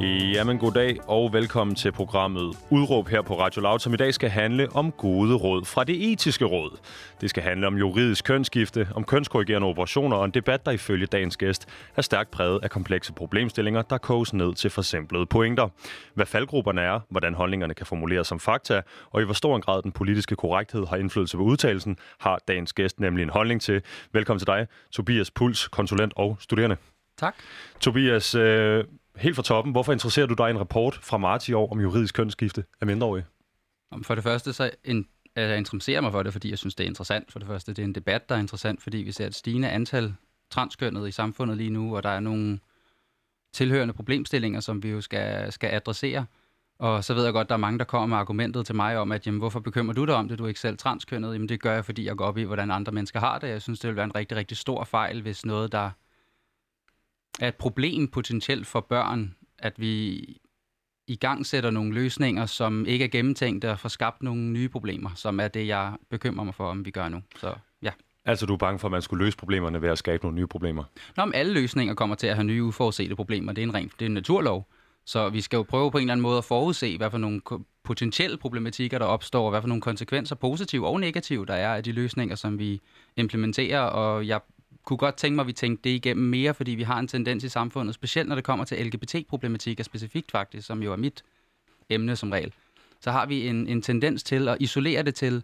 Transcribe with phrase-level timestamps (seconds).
[0.00, 4.30] Jamen goddag og velkommen til programmet Udråb her på Radio Loud, som i dag skal
[4.30, 6.78] handle om gode råd fra det etiske råd.
[7.20, 11.36] Det skal handle om juridisk kønsskifte, om kønskorrigerende operationer og en debat, der ifølge dagens
[11.36, 15.68] gæst er stærkt præget af komplekse problemstillinger, der koges ned til forsimplede pointer.
[16.14, 19.82] Hvad faldgrupperne er, hvordan holdningerne kan formuleres som fakta, og i hvor stor en grad
[19.82, 23.82] den politiske korrekthed har indflydelse på udtalelsen, har dagens gæst nemlig en holdning til.
[24.12, 26.76] Velkommen til dig, Tobias Puls, konsulent og studerende.
[27.18, 27.34] Tak.
[27.80, 28.84] Tobias, øh,
[29.16, 31.80] helt fra toppen, hvorfor interesserer du dig i en rapport fra marts i år om
[31.80, 33.24] juridisk kønsskifte af mindreårige?
[34.02, 36.88] For det første, så in, jeg interesserer mig for det, fordi jeg synes, det er
[36.88, 37.32] interessant.
[37.32, 39.70] For det første, det er en debat, der er interessant, fordi vi ser et stigende
[39.70, 40.14] antal
[40.50, 42.58] transkønnede i samfundet lige nu, og der er nogle
[43.52, 46.26] tilhørende problemstillinger, som vi jo skal, skal adressere.
[46.78, 49.12] Og så ved jeg godt, der er mange, der kommer med argumentet til mig om,
[49.12, 51.32] at jamen, hvorfor bekymrer du dig om det, du er ikke selv transkønnet?
[51.32, 53.48] Jamen det gør jeg, fordi jeg går op i, hvordan andre mennesker har det.
[53.48, 55.90] Jeg synes, det vil være en rigtig, rigtig stor fejl, hvis noget, der
[57.40, 60.24] er et problem potentielt for børn, at vi
[61.06, 65.10] i gang sætter nogle løsninger, som ikke er gennemtænkte og får skabt nogle nye problemer,
[65.14, 67.22] som er det, jeg bekymrer mig for, om vi gør nu.
[67.36, 67.90] Så ja.
[68.24, 70.46] Altså, du er bange for, at man skulle løse problemerne ved at skabe nogle nye
[70.46, 70.84] problemer?
[71.16, 73.52] Nå, om alle løsninger kommer til at have nye uforudsete problemer.
[73.52, 74.68] Det er en ren det er en naturlov.
[75.06, 77.40] Så vi skal jo prøve på en eller anden måde at forudse, hvad for nogle
[77.84, 81.84] potentielle problematikker, der opstår, og hvad for nogle konsekvenser, positive og negative, der er af
[81.84, 82.80] de løsninger, som vi
[83.16, 83.80] implementerer.
[83.80, 84.40] Og jeg
[84.84, 87.44] kunne godt tænke mig, at vi tænkte det igennem mere, fordi vi har en tendens
[87.44, 91.24] i samfundet, specielt når det kommer til LGBT-problematikker specifikt faktisk, som jo er mit
[91.90, 92.52] emne som regel,
[93.00, 95.42] så har vi en, en tendens til at isolere det til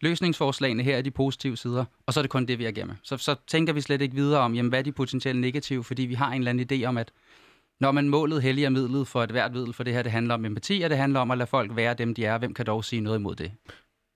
[0.00, 2.96] løsningsforslagene her er de positive sider, og så er det kun det, vi er igennem.
[3.02, 6.02] Så, så tænker vi slet ikke videre om, jamen, hvad er de potentielle negative, fordi
[6.02, 7.12] vi har en eller anden idé om, at
[7.80, 10.44] når man målet helliger midlet for et hvert middel, for det her, det handler om
[10.44, 12.38] empati, og det handler om at lade folk være dem, de er.
[12.38, 13.52] Hvem kan dog sige noget imod det?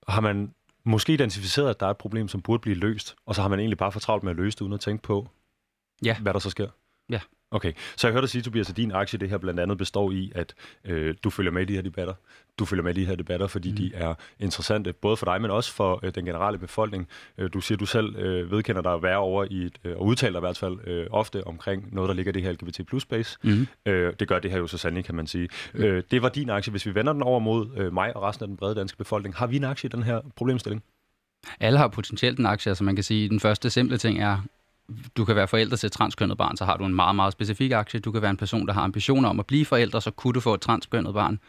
[0.07, 0.53] Har man
[0.87, 3.59] måske identificeret, at der er et problem, som burde blive løst, og så har man
[3.59, 5.27] egentlig bare for travlt med at løse det, uden at tænke på,
[6.03, 6.19] ja.
[6.19, 6.69] hvad der så sker?
[7.09, 7.19] Ja.
[7.51, 10.11] Okay, så jeg hørte dig sige, Tobias, at din aktie det her blandt andet består
[10.11, 10.53] i, at
[10.85, 12.13] øh, du følger med i de her debatter.
[12.59, 13.77] Du følger med i de her debatter, fordi mm.
[13.77, 17.07] de er interessante, både for dig, men også for øh, den generelle befolkning.
[17.37, 20.05] Øh, du siger, du selv øh, vedkender dig at være over i et, øh, og
[20.05, 22.87] udtaler dig i hvert fald øh, ofte omkring noget, der ligger i det her LGBT
[22.87, 23.37] plus space.
[23.43, 23.67] Mm.
[23.85, 25.49] Øh, det gør det her jo så sandelig, kan man sige.
[25.73, 25.83] Mm.
[25.83, 26.71] Øh, det var din aktie.
[26.71, 29.35] Hvis vi vender den over mod øh, mig og resten af den brede danske befolkning,
[29.35, 30.83] har vi en aktie i den her problemstilling?
[31.59, 34.41] Alle har potentielt en aktie, så man kan sige, at den første simple ting er,
[35.17, 37.71] du kan være forældre til et transkønnet barn, så har du en meget, meget specifik
[37.71, 37.99] aktie.
[37.99, 40.39] Du kan være en person, der har ambitioner om at blive forældre, så kunne du
[40.39, 41.39] få et transkønnet barn.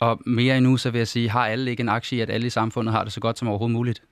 [0.00, 2.46] Og mere endnu, så vil jeg sige, har alle ikke en aktie i, at alle
[2.46, 4.02] i samfundet har det så godt som overhovedet muligt?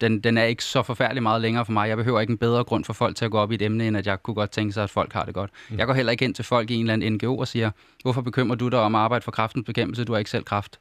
[0.00, 1.88] Den, den er ikke så forfærdelig meget længere for mig.
[1.88, 3.88] Jeg behøver ikke en bedre grund for folk til at gå op i et emne,
[3.88, 5.50] end at jeg kunne godt tænke sig, at folk har det godt.
[5.70, 5.78] Mm.
[5.78, 7.70] Jeg går heller ikke ind til folk i en eller anden NGO og siger,
[8.02, 10.04] hvorfor bekymrer du dig om at arbejde for kraftens bekæmpelse?
[10.04, 10.80] Du har ikke selv kraft.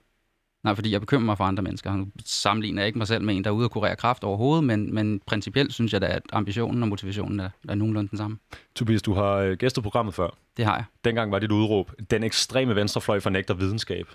[0.65, 1.95] Nej, fordi jeg bekymrer mig for andre mennesker.
[1.95, 4.63] Nu sammenligner jeg ikke mig selv med en, der er ude og kurere kraft overhovedet,
[4.63, 8.37] men, men principielt synes jeg da, at ambitionen og motivationen er, er nogenlunde den samme.
[8.75, 10.37] Tobias, du har øh, gæstet programmet før.
[10.57, 10.83] Det har jeg.
[11.05, 14.07] Dengang var dit udråb, den ekstreme venstrefløj fornægter videnskab.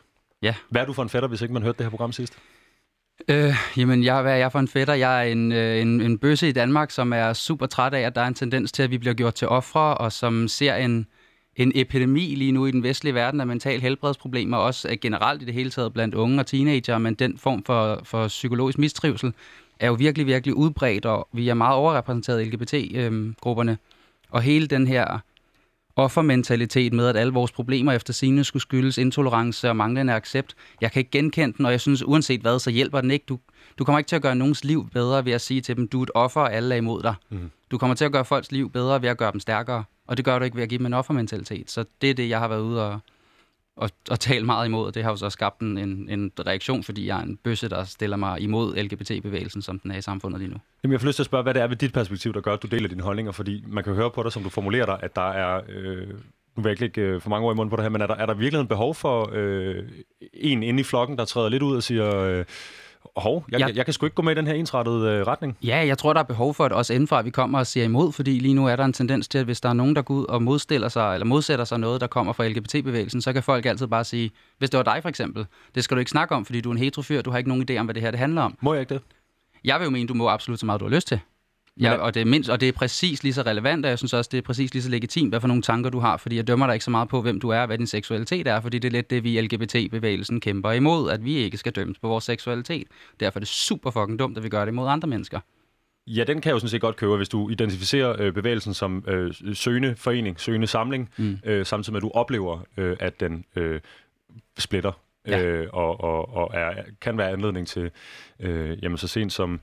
[0.42, 0.54] Ja.
[0.68, 2.38] Hvad er du for en fætter, hvis ikke man hørte det her program sidst?
[3.28, 4.94] Øh, jamen, jeg, hvad er jeg for en fætter?
[4.94, 8.14] Jeg er en, øh, en, en bøsse i Danmark, som er super træt af, at
[8.14, 11.06] der er en tendens til, at vi bliver gjort til ofre, og som ser en,
[11.62, 15.54] en epidemi lige nu i den vestlige verden af mental helbredsproblemer, også generelt i det
[15.54, 19.32] hele taget blandt unge og teenager, men den form for, for psykologisk mistrivsel
[19.81, 23.78] er jo virkelig, virkelig udbredt, og vi er meget overrepræsenteret i LGBT-grupperne.
[24.31, 25.19] Og hele den her
[25.97, 30.54] offermentalitet med, at alle vores problemer efter sine skulle skyldes intolerance og manglende accept.
[30.81, 33.25] Jeg kan ikke genkende den, og jeg synes, uanset hvad, så hjælper den ikke.
[33.28, 33.38] Du,
[33.78, 35.98] du kommer ikke til at gøre nogens liv bedre ved at sige til dem, du
[35.98, 37.15] er et offer, og alle er imod dig.
[37.31, 37.50] Mm.
[37.71, 39.84] Du kommer til at gøre folks liv bedre ved at gøre dem stærkere.
[40.10, 41.71] Og det gør du ikke ved at give dem en offermentalitet.
[41.71, 43.00] Så det er det, jeg har været ude og,
[43.76, 44.93] og, og tale meget imod.
[44.93, 47.84] Det har jo så skabt en, en en reaktion, fordi jeg er en bøsse, der
[47.84, 50.57] stiller mig imod LGBT-bevægelsen, som den er i samfundet lige nu.
[50.83, 52.53] Jamen, jeg får lyst til at spørge, hvad det er ved dit perspektiv, der gør,
[52.53, 54.98] at du deler dine holdninger, fordi man kan høre på dig, som du formulerer dig,
[55.03, 55.60] at der er...
[55.68, 56.09] Øh
[56.56, 58.06] nu vil jeg ikke øh, for mange år i munden på det her, men er
[58.06, 59.84] der, er der virkelig en behov for øh,
[60.33, 62.45] en inde i flokken, der træder lidt ud og siger, øh,
[63.16, 65.56] hov, jeg, jeg, jeg kan sgu ikke gå med i den her ensrettede øh, retning.
[65.62, 67.84] Ja, jeg tror, der er behov for, at også indenfra, at vi kommer og siger
[67.84, 70.02] imod, fordi lige nu er der en tendens til, at hvis der er nogen, der
[70.02, 73.42] går ud og modstiller sig, eller modsætter sig noget, der kommer fra LGBT-bevægelsen, så kan
[73.42, 76.34] folk altid bare sige, hvis det var dig for eksempel, det skal du ikke snakke
[76.34, 78.10] om, fordi du er en heterofyr, du har ikke nogen idé om, hvad det her
[78.10, 78.58] det handler om.
[78.60, 79.03] Må jeg ikke det?
[79.64, 81.20] Jeg vil jo mene, du må absolut så meget, du har lyst til.
[81.80, 84.12] Ja, og det, er mindst, og det er præcis lige så relevant, og jeg synes
[84.12, 86.46] også, det er præcis lige så legitimt, hvad for nogle tanker du har, fordi jeg
[86.46, 88.88] dømmer dig ikke så meget på, hvem du er, hvad din seksualitet er, fordi det
[88.88, 92.24] er lidt det, vi i LGBT-bevægelsen kæmper imod, at vi ikke skal dømmes på vores
[92.24, 92.86] seksualitet.
[93.20, 95.40] Derfor er det super fucking dumt, at vi gør det imod andre mennesker.
[96.06, 99.04] Ja, den kan jeg jo sådan set godt købe, hvis du identificerer øh, bevægelsen som
[99.08, 101.38] øh, søgende forening, søgende samling, mm.
[101.44, 103.80] øh, samtidig med, at du oplever, øh, at den øh,
[104.58, 104.92] splitter,
[105.26, 105.42] ja.
[105.42, 107.90] øh, og, og, og er, kan være anledning til,
[108.40, 109.60] øh, jamen så sent som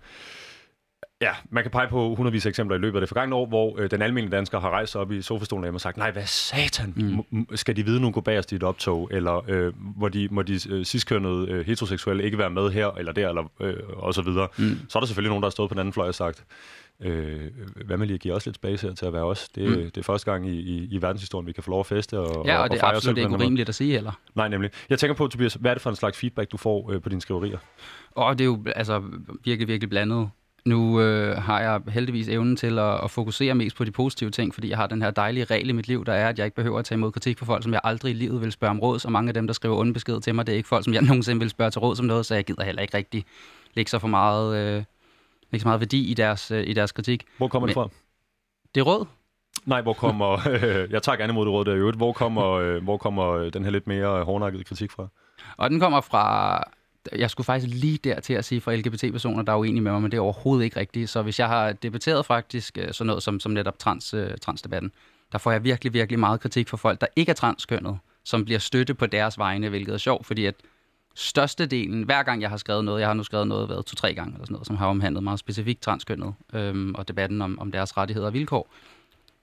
[1.21, 3.79] Ja, man kan pege på hundredvis af eksempler i løbet af det forgangne år, hvor
[3.79, 7.23] øh, den almindelige dansker har rejst sig op i sofastolen og sagt, nej, hvad satan,
[7.31, 7.47] mm.
[7.55, 10.59] skal de vide, nu går bagerst i et optog, eller øh, hvor de, må de
[10.69, 14.47] øh, sidstkønnede øh, heteroseksuelle ikke være med her, eller der, eller øh, og så videre.
[14.57, 14.79] Mm.
[14.89, 16.43] Så er der selvfølgelig nogen, der har stået på den anden fløj og sagt,
[17.01, 17.41] øh,
[17.85, 19.49] hvad med lige at give os lidt space her til at være os?
[19.49, 19.75] Det, mm.
[19.75, 22.45] det er første gang i, i, i verdenshistorien, vi kan få lov at feste og
[22.45, 24.19] Ja, og, og det er absolut ikke urimeligt at sige heller.
[24.35, 24.71] Nej, nemlig.
[24.89, 27.09] Jeg tænker på, Tobias, hvad er det for en slags feedback, du får øh, på
[27.09, 27.57] dine skriverier?
[28.11, 29.03] Og det er jo altså
[29.45, 30.29] virkelig, virkelig blandet.
[30.67, 34.53] Nu øh, har jeg heldigvis evnen til at, at fokusere mest på de positive ting,
[34.53, 36.55] fordi jeg har den her dejlige regel i mit liv, der er, at jeg ikke
[36.55, 38.79] behøver at tage imod kritik fra folk, som jeg aldrig i livet vil spørge om
[38.79, 38.99] råd.
[38.99, 40.93] Så mange af dem, der skriver onde besked til mig, det er ikke folk, som
[40.93, 43.25] jeg nogensinde vil spørge til råd som noget, så jeg gider heller ikke rigtig
[43.73, 44.83] lægge så for meget, øh,
[45.51, 47.25] lægge så meget værdi i deres, øh, i deres kritik.
[47.37, 47.89] Hvor kommer det fra?
[48.75, 49.05] Det er råd.
[49.65, 50.49] Nej, hvor kommer...
[50.49, 51.97] Øh, jeg tager gerne imod det råd der i øvrigt.
[51.97, 55.07] Hvor kommer, øh, hvor kommer den her lidt mere hårdnakkede kritik fra?
[55.57, 56.63] Og den kommer fra
[57.15, 60.01] jeg skulle faktisk lige der til at sige for LGBT-personer, der er uenige med mig,
[60.01, 61.09] men det er overhovedet ikke rigtigt.
[61.09, 64.91] Så hvis jeg har debatteret faktisk øh, sådan noget som, som netop trans, øh, transdebatten,
[65.31, 68.59] der får jeg virkelig, virkelig meget kritik fra folk, der ikke er transkønnet, som bliver
[68.59, 70.55] støtte på deres vegne, hvilket er sjovt, fordi at
[71.15, 74.33] størstedelen, hver gang jeg har skrevet noget, jeg har nu skrevet noget, været to-tre gange
[74.33, 77.97] eller sådan noget, som har omhandlet meget specifikt transkønnet øhm, og debatten om, om deres
[77.97, 78.69] rettigheder og vilkår,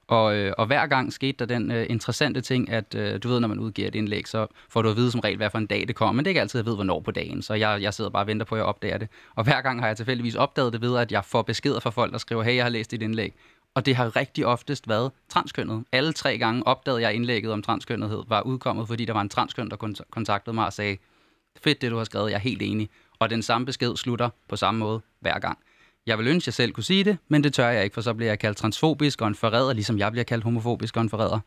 [0.06, 3.40] og, øh, og hver gang skete der den øh, interessante ting, at øh, du ved,
[3.40, 5.66] når man udgiver et indlæg, så får du at vide som regel, hvad for en
[5.66, 6.12] dag det kommer.
[6.12, 7.42] Men det er ikke altid, jeg ved, hvornår på dagen.
[7.42, 9.08] Så jeg, jeg sidder bare og venter på, at jeg opdager det.
[9.34, 12.12] Og hver gang har jeg tilfældigvis opdaget det ved, at jeg får beskeder fra folk,
[12.12, 13.34] der skriver, hey, jeg har læst dit indlæg.
[13.74, 15.84] Og det har rigtig oftest været transkønnet.
[15.92, 19.70] Alle tre gange opdagede jeg indlægget om transkønnethed var udkommet, fordi der var en transkøn,
[19.70, 19.76] der
[20.10, 20.96] kontaktede mig og sagde,
[21.64, 22.90] fedt det, du har skrevet, jeg er helt enig.
[23.18, 25.58] Og den samme besked slutter på samme måde hver gang.
[26.06, 28.00] Jeg vil ønske, at jeg selv kunne sige det, men det tør jeg ikke, for
[28.00, 31.10] så bliver jeg kaldt transfobisk og en forræder, ligesom jeg bliver kaldt homofobisk og en
[31.10, 31.40] forræder.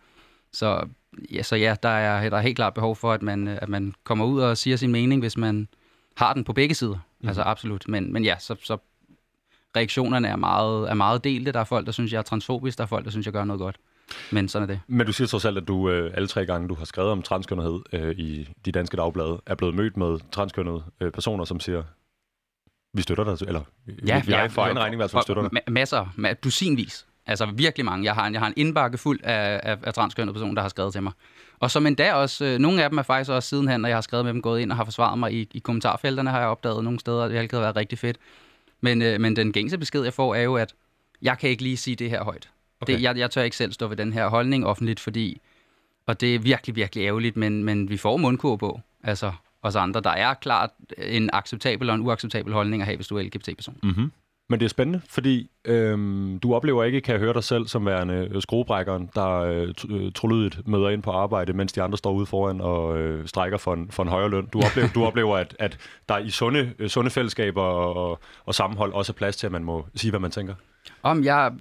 [0.52, 0.88] Så
[1.32, 3.94] ja, så ja der, er, der er helt klart behov for, at man, at man
[4.04, 5.68] kommer ud og siger sin mening, hvis man
[6.18, 6.98] har den på begge sider.
[7.22, 7.28] Mm.
[7.28, 7.88] Altså absolut.
[7.88, 8.78] Men, men ja, så, så
[9.76, 11.52] reaktionerne er meget, er meget delte.
[11.52, 12.78] Der er folk, der synes, jeg er transfobisk.
[12.78, 13.78] Der er folk, der synes, jeg gør noget godt.
[14.32, 14.82] Men sådan er det.
[14.88, 17.22] Men du siger trods alt, at du øh, alle tre gange, du har skrevet om
[17.22, 21.84] transkønnethed øh, i de danske dagblade, er blevet mødt med transkønnede øh, personer, som siger,
[22.98, 23.62] vi støtter dig, eller
[24.08, 25.62] ja, vi, ja, for egen regning i hvert fald støtter dig.
[25.68, 27.06] Masser, ma- dusinvis.
[27.26, 28.06] Altså virkelig mange.
[28.06, 30.70] Jeg har en, jeg har en indbakke fuld af, af, af transkønnede personer, der har
[30.70, 31.12] skrevet til mig.
[31.60, 34.02] Og som endda også, øh, nogle af dem er faktisk også sidenhen, når jeg har
[34.02, 36.84] skrevet med dem, gået ind og har forsvaret mig i, i kommentarfelterne, har jeg opdaget
[36.84, 38.18] nogle steder, det har været rigtig fedt.
[38.82, 40.74] Men, øh, men den gængse besked, jeg får, er jo, at
[41.22, 42.50] jeg kan ikke lige sige det her højt.
[42.82, 42.94] Okay.
[42.94, 45.42] Det, jeg, jeg tør ikke selv stå ved den her holdning offentligt, fordi,
[46.06, 48.82] og det er virkelig, virkelig ærgerligt, men, men vi får mundkur på.
[49.04, 49.32] Altså,
[49.68, 50.02] os andre.
[50.02, 53.78] Der er klart en acceptabel og en uacceptabel holdning at have, hvis du er LGBT-person.
[53.84, 54.12] Mm-hmm.
[54.50, 57.86] Men det er spændende, fordi øhm, du oplever ikke, kan jeg høre dig selv som
[57.86, 62.12] værende øh, skruebrækkeren, der øh, øh, trolydigt møder ind på arbejde, mens de andre står
[62.12, 64.46] ude foran og øh, strækker for en, for en højere løn.
[64.54, 65.78] Du oplever, du oplever at, at
[66.10, 69.64] der i sunde, øh, sunde fællesskaber og, og sammenhold også er plads til, at man
[69.64, 70.56] må sige, hvad man tænker.
[71.04, 71.54] Om jeg...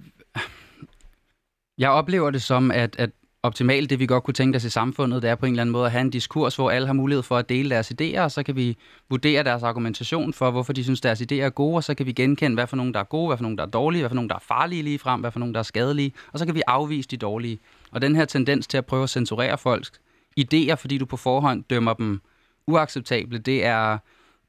[1.77, 3.09] Jeg oplever det som, at, at
[3.47, 5.71] optimalt det, vi godt kunne tænke os i samfundet, det er på en eller anden
[5.71, 8.31] måde at have en diskurs, hvor alle har mulighed for at dele deres idéer, og
[8.31, 8.77] så kan vi
[9.09, 12.11] vurdere deres argumentation for, hvorfor de synes, deres idéer er gode, og så kan vi
[12.11, 14.15] genkende, hvad for nogen, der er gode, hvad for nogen, der er dårlige, hvad for
[14.15, 16.55] nogen, der er farlige lige frem, hvad for nogen, der er skadelige, og så kan
[16.55, 17.59] vi afvise de dårlige.
[17.91, 19.91] Og den her tendens til at prøve at censurere folks
[20.39, 22.21] idéer, fordi du på forhånd dømmer dem
[22.67, 23.97] uacceptable, det er,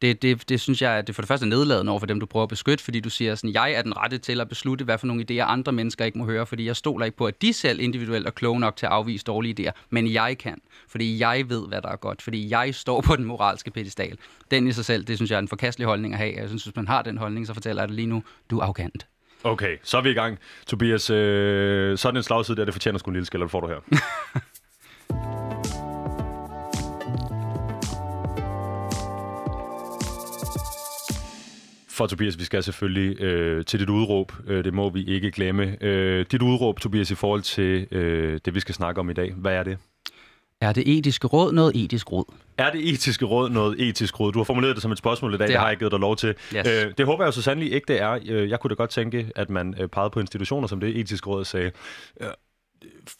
[0.03, 2.21] det, det, det synes jeg, at det for det første er nedladende over for dem,
[2.21, 4.85] du prøver at beskytte, fordi du siger sådan, jeg er den rette til at beslutte,
[4.85, 7.43] hvad for nogle idéer andre mennesker ikke må høre, fordi jeg stoler ikke på, at
[7.43, 11.21] de selv individuelt er kloge nok til at afvise dårlige idéer, men jeg kan, fordi
[11.21, 14.19] jeg ved, hvad der er godt, fordi jeg står på den moralske pedestal.
[14.51, 16.35] Den i sig selv, det synes jeg er en forkastelig holdning at have.
[16.37, 18.63] Jeg synes, hvis man har den holdning, så fortæller jeg det lige nu, du er
[18.63, 19.07] arrogant.
[19.45, 20.39] Okay, så er vi i gang.
[20.67, 23.81] Tobias, øh, sådan en slagside der, det fortjener sgu en lille skælder, får du her.
[31.99, 34.33] for Tobias, vi skal selvfølgelig øh, til dit udråb.
[34.47, 35.77] Øh, det må vi ikke glemme.
[35.81, 39.33] Øh, dit udråb, Tobias, i forhold til øh, det, vi skal snakke om i dag.
[39.37, 39.79] Hvad er det?
[40.61, 42.25] Er det etiske råd noget etisk råd?
[42.59, 44.33] Er det etiske råd noget etisk råd?
[44.33, 46.01] Du har formuleret det som et spørgsmål i dag, det, det har jeg givet dig
[46.01, 46.29] lov til.
[46.29, 46.67] Yes.
[46.69, 48.19] Øh, det håber jeg jo så sandelig ikke, det er.
[48.27, 51.27] Øh, jeg kunne da godt tænke, at man øh, pegede på institutioner som det etiske
[51.31, 51.71] råd sagde,
[52.21, 52.29] øh,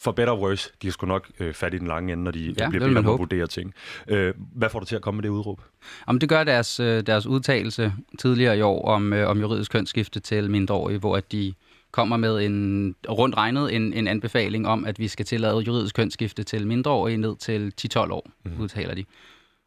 [0.03, 2.31] for better or worse, de har sgu nok øh, fat i den lange ende, når
[2.31, 3.73] de ja, bliver bedt om at vurdere ting.
[4.07, 5.61] Øh, hvad får du til at komme med det udråb?
[6.07, 10.19] Jamen, det gør deres, øh, deres udtalelse tidligere i år om, øh, om juridisk kønsskifte
[10.19, 11.53] til mindreårige, hvor at de
[11.91, 16.43] kommer med en rundt regnet en, en anbefaling om, at vi skal tillade juridisk kønsskifte
[16.43, 18.51] til mindreårige ned til 10-12 år, mm.
[18.59, 19.05] udtaler de.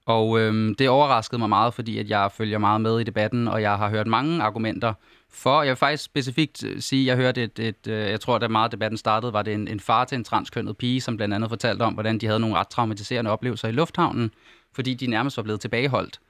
[0.06, 3.62] Og øhm, det overraskede mig meget, fordi at jeg følger meget med i debatten, og
[3.62, 4.94] jeg har hørt mange argumenter
[5.32, 5.62] for.
[5.62, 8.72] Jeg vil faktisk specifikt øh, sige, jeg hørte et, et øh, jeg tror, da meget
[8.72, 11.82] debatten startede, var det en, en far til en transkønnet pige, som blandt andet fortalte
[11.82, 14.30] om, hvordan de havde nogle ret traumatiserende oplevelser i lufthavnen,
[14.74, 16.20] fordi de nærmest var blevet tilbageholdt.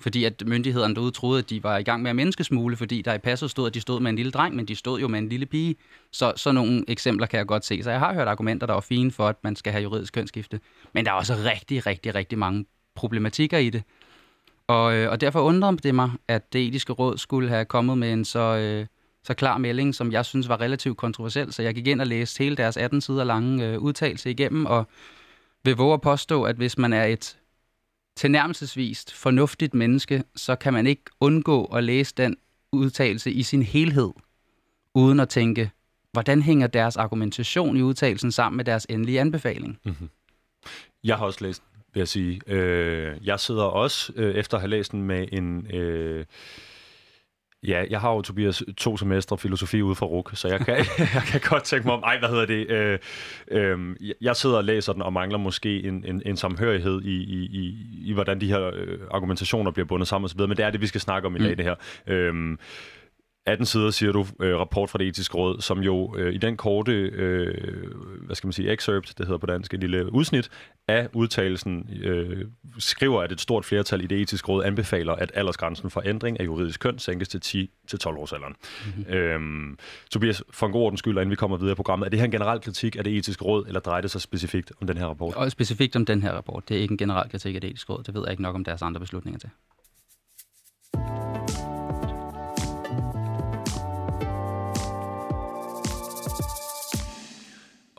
[0.00, 3.14] Fordi at myndighederne derude troede, at de var i gang med at menneskesmule, fordi der
[3.14, 5.18] i passet stod, at de stod med en lille dreng, men de stod jo med
[5.18, 5.76] en lille pige.
[6.12, 7.82] Så sådan nogle eksempler kan jeg godt se.
[7.82, 10.60] Så jeg har hørt argumenter, der var fine for, at man skal have juridisk kønsskifte.
[10.94, 12.64] Men der er også rigtig, rigtig, rigtig mange
[12.94, 13.82] problematikker i det.
[14.70, 18.12] Og, øh, og derfor undrer det mig, at det etiske råd skulle have kommet med
[18.12, 18.86] en så, øh,
[19.24, 21.52] så klar melding, som jeg synes var relativt kontroversiel.
[21.52, 24.86] Så jeg gik ind og læste hele deres 18 sider lange øh, udtalelse igennem, og
[25.64, 27.38] vil våge at påstå, at hvis man er et
[28.16, 32.36] tilnærmelsesvist fornuftigt menneske, så kan man ikke undgå at læse den
[32.72, 34.10] udtalelse i sin helhed,
[34.94, 35.70] uden at tænke,
[36.12, 39.78] hvordan hænger deres argumentation i udtalelsen sammen med deres endelige anbefaling?
[39.84, 40.08] Mm-hmm.
[41.04, 41.62] Jeg har også læst
[41.94, 42.40] vil jeg sige.
[42.46, 45.66] Øh, jeg sidder også, øh, efter at have læst den, med en...
[45.74, 46.24] Øh,
[47.66, 50.76] Ja, jeg har jo, Tobias, to semestre filosofi ude fra RUK, så jeg kan,
[51.14, 52.98] jeg kan godt tænke mig om, ej, hvad hedder det, øh,
[53.50, 57.44] øh, jeg sidder og læser den og mangler måske en, en, en samhørighed i, i,
[57.44, 60.80] i, i, hvordan de her øh, argumentationer bliver bundet sammen osv., men det er det,
[60.80, 61.56] vi skal snakke om i dag, mm.
[61.56, 61.74] det her.
[62.06, 62.56] Øh,
[63.46, 66.56] 18 sider, siger du, øh, rapport fra det etiske råd, som jo øh, i den
[66.56, 67.54] korte, øh,
[68.26, 70.50] hvad skal man sige, excerpt, det hedder på dansk, et lille udsnit
[70.88, 72.44] af udtalelsen, øh,
[72.78, 76.44] skriver, at et stort flertal i det etiske råd anbefaler, at aldersgrænsen for ændring af
[76.44, 78.54] juridisk køn sænkes til 10-12 års alderen.
[78.96, 79.14] Mm-hmm.
[79.14, 79.78] Øhm,
[80.10, 82.24] Tobias, for en god ordens skyld, inden vi kommer videre i programmet, er det her
[82.24, 85.06] en generel kritik af det etiske råd, eller drejer det sig specifikt om den her
[85.06, 85.34] rapport?
[85.34, 86.68] Og specifikt om den her rapport.
[86.68, 88.02] Det er ikke en generel kritik af det etiske råd.
[88.02, 89.50] Det ved jeg ikke nok om deres andre beslutninger til.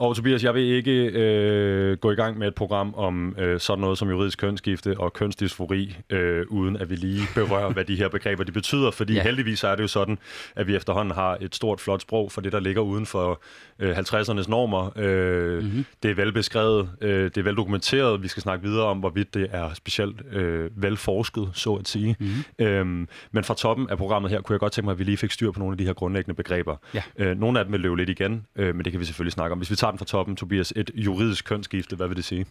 [0.01, 3.81] Og Tobias, jeg vil ikke øh, gå i gang med et program om øh, sådan
[3.81, 8.10] noget som juridisk kønsskifte og kønsdysfori, øh, uden at vi lige berører, hvad de her
[8.10, 8.91] begreber de betyder.
[8.91, 9.24] Fordi ja.
[9.24, 10.17] heldigvis er det jo sådan,
[10.55, 13.41] at vi efterhånden har et stort, flot sprog for det, der ligger uden for
[13.79, 14.91] øh, 50'ernes normer.
[14.96, 15.86] Øh, mm-hmm.
[16.03, 18.24] Det er velbeskrevet, øh, det er veldokumenteret.
[18.24, 22.15] Vi skal snakke videre om, hvorvidt det er specielt øh, velforsket, så at sige.
[22.20, 22.65] Mm-hmm.
[22.65, 25.17] Øhm, men fra toppen af programmet her, kunne jeg godt tænke mig, at vi lige
[25.17, 26.75] fik styr på nogle af de her grundlæggende begreber.
[26.93, 27.03] Ja.
[27.17, 29.51] Øh, nogle af dem vil løbe lidt igen, øh, men det kan vi selvfølgelig snakke
[29.51, 29.58] om.
[29.58, 30.74] Hvis vi tager starten fra toppen, Tobias.
[30.75, 32.45] Et juridisk kønsskifte, hvad vil det sige?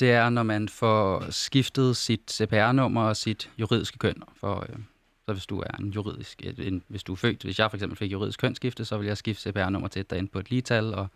[0.00, 4.22] Det er, når man får skiftet sit CPR-nummer og sit juridiske køn.
[4.40, 4.76] For, øh,
[5.26, 7.98] så hvis du er en juridisk, en, hvis du er født, hvis jeg for eksempel
[7.98, 11.06] fik juridisk kønsskifte, så vil jeg skifte CPR-nummer til et derinde på et ligetal, og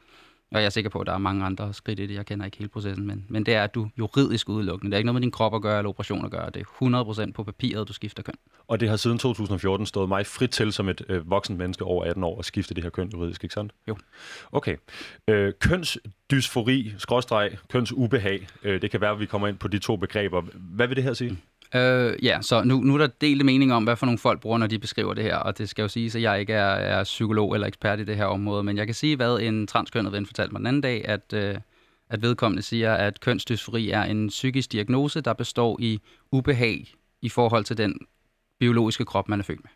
[0.51, 2.15] og jeg er sikker på, at der er mange andre skridt i det.
[2.15, 4.91] Jeg kender ikke hele processen, men, men det er, at du juridisk udelukkende.
[4.91, 6.51] Det er ikke noget med din krop at gøre eller operation at gøre.
[6.51, 8.35] Det er 100% på papiret, du skifter køn.
[8.69, 12.05] Og det har siden 2014 stået mig frit til som et øh, voksen menneske over
[12.05, 13.73] 18 år at skifte det her køn juridisk, ikke sandt?
[13.89, 13.97] Jo.
[14.53, 14.77] Okay.
[15.29, 18.47] Øh, kønsdysfori, skråstreg, kønsubehag.
[18.63, 20.43] Øh, det kan være, at vi kommer ind på de to begreber.
[20.55, 21.31] Hvad vil det her sige?
[21.31, 21.39] Mm.
[21.75, 24.59] Øh, ja, så nu, nu er der delte mening om, hvad for nogle folk bruger,
[24.59, 27.05] når de beskriver det her, og det skal jo siges, at jeg ikke er, er
[27.05, 30.27] psykolog eller ekspert i det her område, men jeg kan sige, hvad en transkønnet ven
[30.27, 31.57] fortalte mig den anden dag, at, øh,
[32.11, 36.01] at vedkommende siger, at kønsdysfori er en psykisk diagnose, der består i
[36.33, 37.99] ubehag i forhold til den
[38.59, 39.71] biologiske krop, man er født med.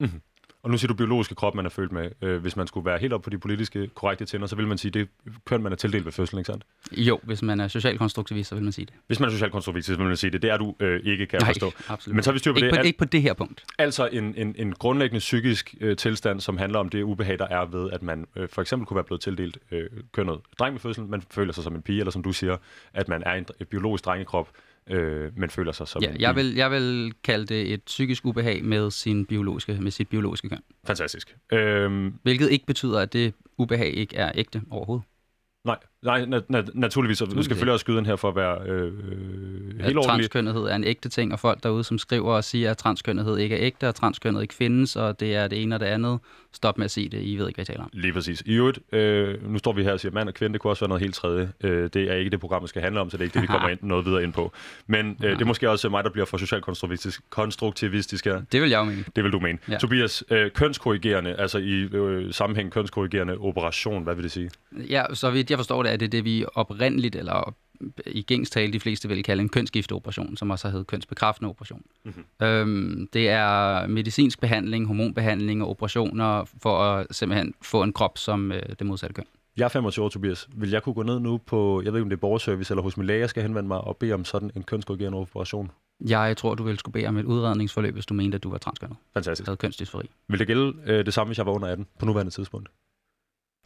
[0.00, 0.20] Mm-hmm.
[0.64, 2.10] Og nu siger du biologiske krop, man er født med.
[2.22, 4.78] Øh, hvis man skulle være helt op på de politiske korrekte tænder, så vil man
[4.78, 5.08] sige, det
[5.46, 6.64] køn, man er tildelt ved fødslen, ikke sandt?
[6.92, 8.94] Jo, hvis man er socialkonstruktivist, så vil man sige det.
[9.06, 10.42] Hvis man er socialkonstruktivist, så vil man sige det.
[10.42, 11.72] Det er du øh, ikke, kan Nej, forstå.
[11.88, 12.14] absolut.
[12.14, 12.74] Men så vi styr på ikke det.
[12.74, 13.64] På, al- ikke på det her punkt.
[13.78, 17.64] Altså en, en, en grundlæggende psykisk øh, tilstand, som handler om det ubehag, der er
[17.66, 21.10] ved, at man øh, for eksempel kunne være blevet tildelt øh, kønnet dreng ved fødslen,
[21.10, 22.56] man føler sig som en pige, eller som du siger,
[22.94, 24.48] at man er en biologisk drengekrop,
[24.90, 28.64] øh, men føler sig som ja, jeg vil, jeg vil kalde det et psykisk ubehag
[28.64, 30.58] med, sin biologiske, med sit biologiske køn.
[30.86, 31.36] Fantastisk.
[31.52, 35.06] Øhm, Hvilket ikke betyder, at det ubehag ikke er ægte overhovedet.
[35.64, 37.20] Nej, nej na- na- naturligvis.
[37.20, 38.92] Og du skal selvfølgelig også skyde den her for at være øh,
[39.80, 40.04] helt ordentlig.
[40.04, 43.56] Transkønnethed er en ægte ting, og folk derude, som skriver og siger, at transkønnethed ikke
[43.56, 46.18] er ægte, og transkønnet ikke findes, og det er det ene og det andet.
[46.52, 47.22] Stop med at sige det.
[47.22, 47.90] I ved ikke, hvad jeg taler om.
[47.92, 48.42] Lige præcis.
[48.46, 50.80] I øvrigt, øh, nu står vi her og siger, mand og kvinde, det kunne også
[50.84, 51.52] være noget helt tredje.
[51.64, 53.46] Øh, det er ikke det, programmet skal handle om, så det er ikke det, vi
[53.46, 54.52] kommer ind, noget videre ind på.
[54.86, 58.42] Men øh, det er måske også mig, der bliver for socialkonstruktivistisk konstruktivistisk her.
[58.52, 59.04] Det vil jeg jo mene.
[59.16, 59.58] Det vil du mene.
[59.70, 59.78] Ja.
[59.78, 64.50] Tobias, øh, kønskorrigerende, altså i øh, sammenhæng kønskorrigerende operation, hvad vil det sige?
[64.90, 67.54] Ja, så vidt jeg forstår det, er det det, vi oprindeligt, eller
[68.06, 71.82] i gængstale de fleste vil kalde en kønsskifteoperation, som også har heddet kønsbekræftende operation.
[72.04, 72.46] Mm-hmm.
[72.46, 78.52] Øhm, det er medicinsk behandling, hormonbehandling og operationer for at simpelthen få en krop som
[78.52, 79.24] øh, det modsatte køn.
[79.56, 80.48] Jeg er 25 år, Tobias.
[80.54, 82.82] Vil jeg kunne gå ned nu på, jeg ved ikke om det er borgerservice eller
[82.82, 85.70] hos min læge, jeg skal henvende mig og bede om sådan en kønskorrigerende operation?
[86.08, 88.58] Jeg tror, du ville skulle bede om et udredningsforløb, hvis du mente, at du var
[88.58, 88.96] transkønnet.
[89.14, 89.46] Fantastisk.
[89.46, 90.10] Havde kønsdysfori.
[90.28, 92.68] Vil det gælde øh, det samme, hvis jeg var under 18 på nuværende tidspunkt?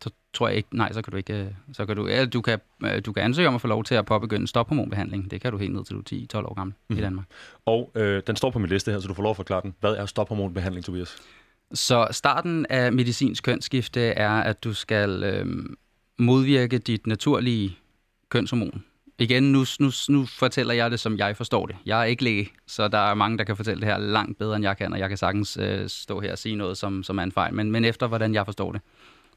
[0.02, 2.40] Så tror jeg ikke, nej, så kan du ikke, øh, så kan du, ja, du
[2.40, 5.31] kan, øh, du kan ansøge om at få lov til at påbegynde stophormonbehandling.
[5.31, 6.99] Det kan du helt ned til du er 10-12 år gammel mm.
[6.99, 7.26] i Danmark.
[7.64, 9.75] Og øh, den står på min liste her, så du får lov at forklare den.
[9.81, 11.17] Hvad er stophormonbehandling, Tobias?
[11.73, 15.47] Så starten af medicinsk kønsskifte er, at du skal øh,
[16.19, 17.76] modvirke dit naturlige
[18.28, 18.85] kønshormon.
[19.21, 21.76] Igen, nu, nu, nu fortæller jeg det, som jeg forstår det.
[21.87, 24.57] Jeg er ikke læge, så der er mange, der kan fortælle det her langt bedre,
[24.57, 27.19] end jeg kan, og jeg kan sagtens øh, stå her og sige noget, som, som
[27.19, 27.55] er en fejl.
[27.55, 28.81] Men, men efter, hvordan jeg forstår det,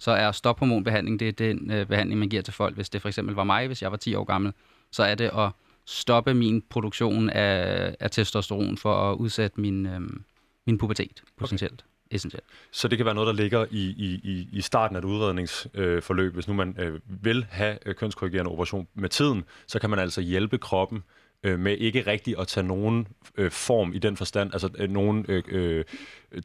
[0.02, 2.76] så er stophormonbehandling, det er den øh, behandling, man giver til folk.
[2.76, 4.54] Hvis det for eksempel var mig, hvis jeg var 10 år gammel,
[4.92, 5.50] så er det at
[5.86, 10.02] stoppe min produktion af, af testosteron for at udsætte min, øh,
[10.68, 11.74] min pubertet, potentielt.
[11.74, 12.46] Okay essentielt.
[12.72, 13.86] Så det kan være noget, der ligger i,
[14.24, 16.28] i, i starten af et udredningsforløb.
[16.28, 20.00] Øh, Hvis nu man øh, vil have øh, kønskorrigerende operation med tiden, så kan man
[20.00, 21.04] altså hjælpe kroppen
[21.44, 23.08] øh, med ikke rigtig at tage nogen
[23.38, 25.84] øh, form i den forstand, altså øh, nogen øh, øh,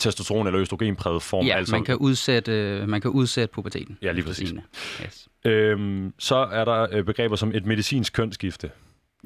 [0.02, 1.46] testosteron- eller østrogenpræget form.
[1.46, 3.98] Ja, altså, man, kan udsætte, man kan udsætte puberteten.
[4.02, 4.52] Ja, lige præcis.
[5.04, 5.28] Yes.
[5.44, 8.70] Øhm, så er der øh, begreber som et medicinsk kønsskifte.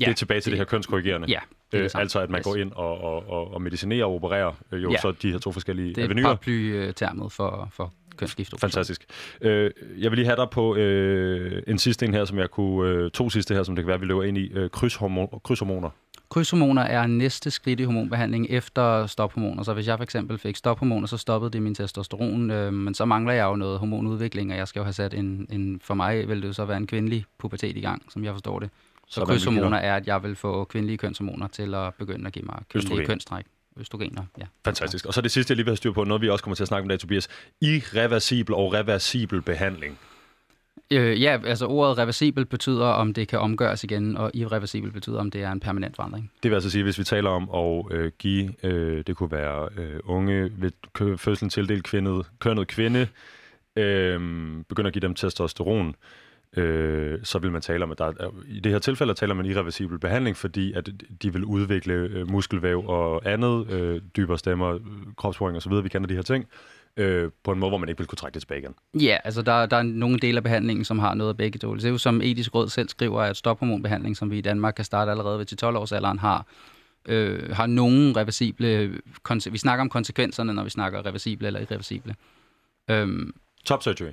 [0.00, 1.28] Ja, det er tilbage til det, det her kønskorrigerende.
[1.28, 1.40] Ja,
[1.72, 2.44] det er det øh, altså, at man yes.
[2.44, 4.98] går ind og, og, og, og medicinerer og opererer øh, jo ja.
[5.00, 6.34] så de her to forskellige det er avenyrer.
[6.34, 8.58] Det er termet for, for kønsskifte.
[8.58, 9.04] Fantastisk.
[9.40, 12.90] Øh, jeg vil lige have dig på øh, en sidste en her, som jeg kunne,
[12.90, 14.52] øh, to sidste her, som det kan være, vi løber ind i.
[14.52, 15.90] Øh, krydshormon, krydshormoner.
[16.30, 19.62] Krydshormoner er næste skridt i hormonbehandling efter stophormoner.
[19.62, 23.04] Så hvis jeg for eksempel fik stophormoner, så stoppede det min testosteron, øh, men så
[23.04, 26.28] mangler jeg jo noget hormonudvikling, og jeg skal jo have sat en, en for mig
[26.28, 28.70] vil det jo så være en kvindelig pubertet i gang, som jeg forstår det.
[29.10, 32.44] Så, så krydshormoner er, at jeg vil få kvindelige kønshormoner til at begynde at give
[32.44, 33.06] mig kvindelige Østrogen.
[33.06, 33.44] kønstræk.
[33.76, 34.44] Østrogener, ja.
[34.64, 35.06] Fantastisk.
[35.06, 36.64] Og så det sidste, jeg lige vil have styr på, noget vi også kommer til
[36.64, 37.28] at snakke om i dag, Tobias.
[37.60, 39.98] Irreversibel og reversibel behandling.
[40.90, 45.30] Øh, ja, altså ordet reversibel betyder, om det kan omgøres igen, og irreversibel betyder, om
[45.30, 46.32] det er en permanent forandring.
[46.42, 49.68] Det vil altså sige, hvis vi taler om at øh, give, øh, det kunne være
[49.76, 50.72] øh, unge ved
[51.18, 53.08] fødslen tildelt kvindet, kønnet kvinde,
[53.76, 54.20] øh,
[54.68, 55.94] begynder at give dem testosteron, øh,
[57.24, 59.98] så vil man tale om, at der er, i det her tilfælde taler man irreversibel
[59.98, 60.88] behandling, fordi at
[61.22, 64.78] de vil udvikle øh, muskelvæv og andet, øh, dybere stemmer,
[65.16, 66.46] kropsprøvning osv., vi kender de her ting,
[66.96, 68.74] øh, på en måde, hvor man ikke vil kunne trække det tilbage igen.
[68.94, 71.76] Ja, altså der, der er nogle dele af behandlingen, som har noget af begge dele.
[71.76, 74.84] Det er jo som etisk råd selv skriver, at stophormonbehandling, som vi i Danmark kan
[74.84, 76.46] starte allerede ved 12 års alderen, har
[77.08, 78.92] øh, har nogle reversible...
[79.50, 82.14] Vi snakker om konsekvenserne, når vi snakker reversible eller irreversible.
[82.90, 83.34] Øhm,
[83.64, 84.12] Top surgery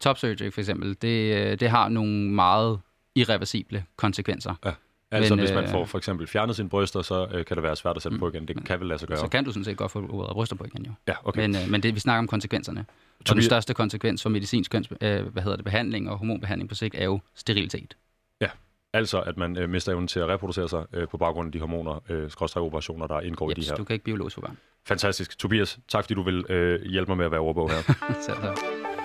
[0.00, 2.80] top surgery for eksempel, det, øh, det har nogle meget
[3.14, 4.54] irreversible konsekvenser.
[4.64, 4.72] Ja.
[5.10, 7.62] Altså Men, hvis man øh, får for eksempel fjernet sine bryster, så øh, kan det
[7.62, 8.48] være svært at sætte mm, på igen.
[8.48, 9.18] Det kan vel lade sig gøre.
[9.18, 10.92] Så kan du sådan set godt få ordet bryster på igen jo.
[11.08, 11.40] Ja, okay.
[11.40, 12.86] Men, øh, men det, vi snakker om konsekvenserne.
[13.28, 16.74] Og den største konsekvens for medicinsk køns, øh, hvad hedder det, behandling og hormonbehandling på
[16.74, 17.96] sigt er jo sterilitet.
[18.40, 18.48] Ja,
[18.92, 21.58] altså at man øh, mister evnen til at reproducere sig øh, på baggrund af de
[21.58, 23.76] hormoner, øh, operationer, der indgår Jeps, i de her.
[23.76, 24.58] du kan ikke biologisk få børn.
[24.86, 25.38] Fantastisk.
[25.38, 27.82] Tobias, tak fordi du vil øh, hjælpe mig med at være ordbog her.
[28.26, 28.97] Selv tak.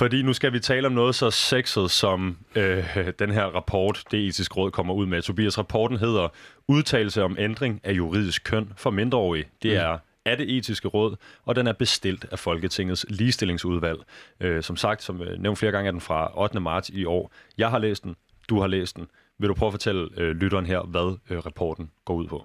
[0.00, 2.84] Fordi nu skal vi tale om noget så sexet, som øh,
[3.18, 5.22] den her rapport, det etiske råd kommer ud med.
[5.22, 6.28] Tobias, rapporten hedder
[6.68, 9.44] Udtalelse om ændring af juridisk køn for mindreårige.
[9.62, 9.76] Det mm.
[9.76, 13.98] er af det etiske råd, og den er bestilt af Folketingets ligestillingsudvalg.
[14.40, 16.60] Øh, som sagt, som øh, nævnt flere gange, er den fra 8.
[16.60, 17.32] marts i år.
[17.58, 18.16] Jeg har læst den,
[18.48, 19.06] du har læst den.
[19.38, 22.44] Vil du prøve at fortælle øh, lytteren her, hvad øh, rapporten går ud på?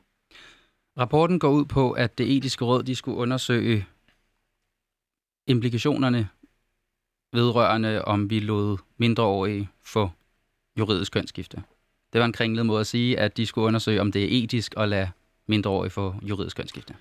[0.98, 3.86] Rapporten går ud på, at det etiske råd de skulle undersøge
[5.48, 6.30] implikationerne
[7.36, 10.10] vedrørende, om vi lod mindreårige få
[10.80, 11.64] juridisk kønsskifte.
[12.14, 14.74] Det var en kringlet måde at sige, at de skulle undersøge, om det er etisk
[14.78, 15.10] at lade
[15.48, 16.94] mindreårige få juridisk kønsskifte.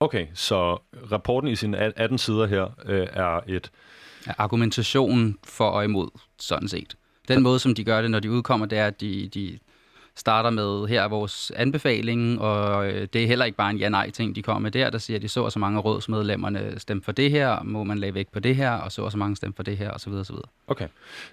[0.00, 0.78] Okay, så
[1.12, 3.70] rapporten i sine 18 sider her øh, er et...
[4.26, 6.96] Argumentation for og imod, sådan set.
[7.28, 9.58] Den måde, som de gør det, når de udkommer, det er, at de, de
[10.18, 14.36] starter med, her er vores anbefaling, og øh, det er heller ikke bare en ja-nej-ting,
[14.36, 17.12] de kommer med der, der siger, at de så og så mange rådsmedlemmerne stemte for
[17.12, 19.56] det her, må man lade væk på det her, og så og så mange stemte
[19.56, 20.12] for det her, osv.
[20.12, 20.36] osv.
[20.66, 20.88] Okay.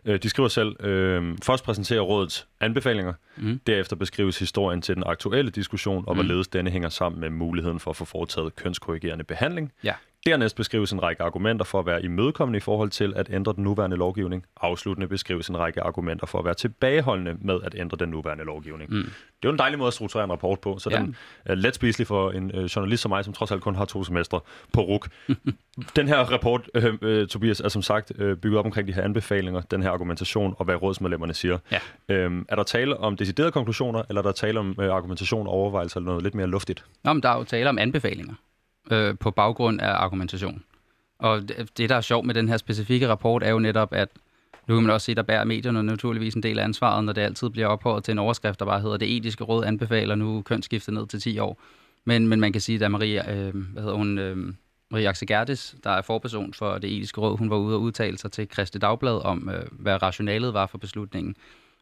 [0.06, 3.60] Øh, de skriver selv, øh, først præsenterer rådets anbefalinger, mm.
[3.68, 6.22] derefter beskrives historien til den aktuelle diskussion, og mm.
[6.22, 9.72] hvorledes denne hænger sammen med muligheden for at få foretaget kønskorrigerende behandling.
[9.84, 9.94] Ja.
[10.26, 13.64] Dernæst beskrives en række argumenter for at være imødekommende i forhold til at ændre den
[13.64, 14.46] nuværende lovgivning.
[14.62, 18.92] Afsluttende beskrives en række argumenter for at være tilbageholdende med at ændre den nuværende lovgivning.
[18.92, 19.04] Mm.
[19.04, 19.10] Det
[19.44, 20.98] er jo en dejlig måde at strukturere en rapport på, så ja.
[20.98, 23.86] den er let spiselig for en øh, journalist som mig, som trods alt kun har
[23.86, 24.40] to semestre
[24.74, 25.08] på RUK.
[25.96, 29.02] den her rapport, øh, øh, Tobias, er som sagt øh, bygget op omkring de her
[29.02, 31.58] anbefalinger, den her argumentation og hvad rådsmedlemmerne siger.
[31.72, 31.80] Ja.
[32.10, 35.54] Øhm, er der tale om deciderede konklusioner, eller er der tale om øh, argumentation og
[35.54, 36.86] overvejelser, eller noget lidt mere luftigt?
[37.04, 38.34] Nå, men der er jo tale om anbefalinger
[38.92, 40.64] øh, på baggrund af argumentation.
[41.20, 44.10] Og det, det, der er sjovt med den her specifikke rapport, er jo netop, at
[44.68, 47.22] nu kan man også se, der bærer medierne naturligvis en del af ansvaret, når det
[47.22, 50.94] altid bliver ophøjet til en overskrift, der bare hedder, det etiske råd anbefaler nu kønsskiftet
[50.94, 51.62] ned til 10 år.
[52.06, 54.54] Men, men man kan sige, at Maria, øh, hvad hedder hun, øh,
[54.92, 58.18] Maria Axel Gerdes, der er forperson for det etiske råd, hun var ude og udtale
[58.18, 61.36] sig til Christi Dagblad om, øh, hvad rationalet var for beslutningen.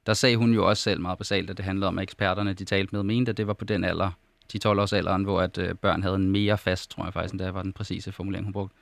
[0.05, 2.65] Der sagde hun jo også selv meget basalt, at det handlede om, at eksperterne, de
[2.65, 4.11] talte med, mente, at det var på den alder,
[4.53, 7.33] de 12 års alderen, hvor at øh, børn havde en mere fast, tror jeg faktisk,
[7.33, 8.75] end det var den præcise formulering, hun brugte,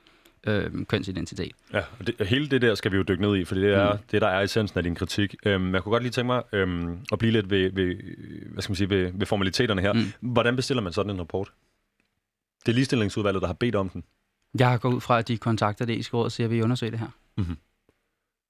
[0.46, 1.52] øh, kønsidentitet.
[1.72, 3.92] Ja, og det, hele det der skal vi jo dykke ned i, for det er
[3.92, 3.98] mm.
[4.10, 5.34] det, der er essensen af din kritik.
[5.46, 7.96] Øhm, jeg kunne godt lige tænke mig øhm, at blive lidt ved, ved,
[8.52, 9.92] hvad skal man sige, ved, ved formaliteterne her.
[9.92, 10.12] Mm.
[10.20, 11.52] Hvordan bestiller man sådan en rapport?
[12.66, 14.04] Det er ligestillingsudvalget, der har bedt om den.
[14.58, 16.62] Jeg har gået ud fra, at de kontakter det etiske råd og siger, at vi
[16.62, 17.08] undersøger det her.
[17.36, 17.56] Mm-hmm.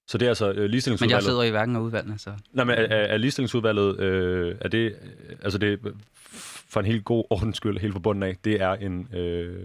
[0.07, 0.99] Så det er altså øh, ligestillingsudvalget...
[0.99, 2.33] Men jeg sidder i hverken af udvalgene, så...
[2.51, 4.95] Nej, men er, er ligestillingsudvalget, øh, er det,
[5.41, 5.79] altså det,
[6.73, 9.55] for en helt god ordens skyld, helt forbundet af, det er en øh,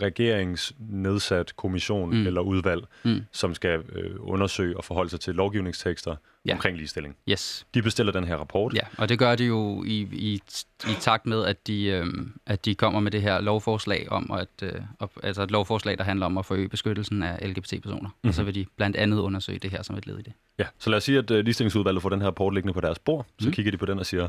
[0.00, 2.26] regeringsnedsat kommission mm.
[2.26, 3.20] eller udvalg, mm.
[3.32, 6.52] som skal øh, undersøge og forholde sig til lovgivningstekster ja.
[6.52, 7.16] omkring ligestilling.
[7.28, 7.66] Yes.
[7.74, 8.74] De bestiller den her rapport.
[8.74, 10.42] Ja, og det gør de jo i, i,
[10.84, 12.06] i takt med, at de, øh,
[12.46, 14.80] at de kommer med det her lovforslag om, at, øh,
[15.22, 18.08] altså et lovforslag, der handler om at forøge beskyttelsen af LGBT-personer.
[18.08, 18.28] Mm-hmm.
[18.28, 18.46] Og så mhm.
[18.46, 20.32] vil de blandt andet undersøge det her som et led i det.
[20.58, 22.98] Ja, så lad os sige, at øh, ligestillingsudvalget får den her rapport liggende på deres
[22.98, 23.26] bord.
[23.38, 23.52] Så mm.
[23.52, 24.28] kigger de på den og siger,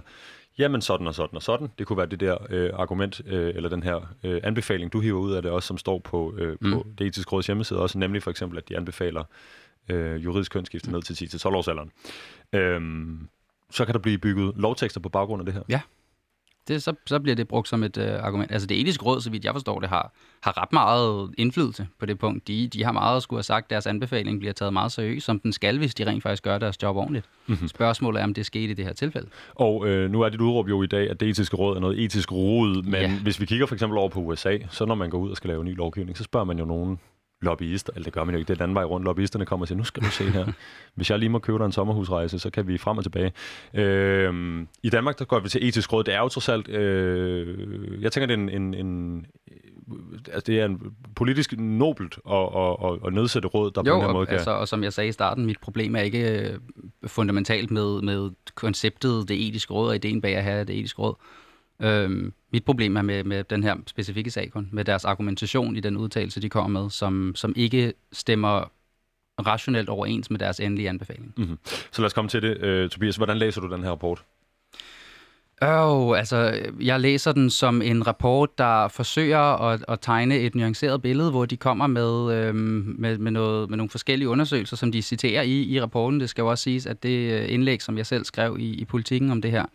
[0.59, 1.67] jamen sådan og sådan og sådan.
[1.79, 5.19] Det kunne være det der øh, argument, øh, eller den her øh, anbefaling, du hiver
[5.19, 6.71] ud af det også, som står på, øh, mm.
[6.71, 9.23] på det etiske råds hjemmeside også, nemlig for eksempel, at de anbefaler
[9.89, 11.91] øh, juridisk kønsskifte ned til 10-12 års alderen.
[12.53, 13.27] Øhm,
[13.69, 15.61] så kan der blive bygget lovtekster på baggrund af det her.
[15.69, 15.81] Ja,
[16.69, 18.51] det, så, så bliver det brugt som et øh, argument.
[18.51, 22.05] Altså det etiske råd, så vidt jeg forstår det, har, har ret meget indflydelse på
[22.05, 22.47] det punkt.
[22.47, 25.39] De, de har meget at skulle have sagt, deres anbefaling bliver taget meget seriøst, som
[25.39, 27.25] den skal, hvis de rent faktisk gør deres job ordentligt.
[27.47, 27.67] Mm-hmm.
[27.67, 29.27] Spørgsmålet er, om det skete i det her tilfælde.
[29.55, 32.03] Og øh, nu er dit udråb jo i dag, at det etiske råd er noget
[32.03, 33.19] etisk rod, men ja.
[33.23, 35.47] hvis vi kigger for eksempel over på USA, så når man går ud og skal
[35.47, 36.99] lave ny lovgivning, så spørger man jo nogen,
[37.41, 39.63] lobbyister, eller det gør man jo ikke, det er den anden vej rundt, lobbyisterne kommer
[39.63, 40.45] og siger, nu skal du se her,
[40.95, 43.33] hvis jeg lige må købe dig en sommerhusrejse, så kan vi frem og tilbage.
[43.73, 48.01] Øh, I Danmark, der går vi til etisk råd, det er jo trods alt, øh,
[48.01, 49.25] jeg tænker, det er en, en, en
[50.25, 50.81] altså det er en
[51.15, 54.35] politisk nobelt at, at, at, at nedsætte råd, der jo, på en måde kan...
[54.35, 56.59] Altså, og som jeg sagde i starten, mit problem er ikke øh,
[57.07, 61.15] fundamentalt med, med konceptet, det etiske råd, og ideen bag at have det etiske råd.
[61.81, 65.79] Øhm, mit problem er med, med den her specifikke sag kun, med deres argumentation i
[65.79, 68.71] den udtalelse, de kommer med, som, som ikke stemmer
[69.47, 71.33] rationelt overens med deres endelige anbefaling.
[71.37, 71.57] Mm-hmm.
[71.65, 72.83] Så lad os komme til det.
[72.83, 74.23] Uh, Tobias, hvordan læser du den her rapport?
[75.61, 81.01] Oh, altså, jeg læser den som en rapport, der forsøger at, at tegne et nuanceret
[81.01, 85.01] billede, hvor de kommer med, øhm, med, med, noget, med nogle forskellige undersøgelser, som de
[85.01, 86.19] citerer i, i rapporten.
[86.19, 88.85] Det skal jo også siges, at det øh, indlæg, som jeg selv skrev i, i
[88.85, 89.65] politikken om det her,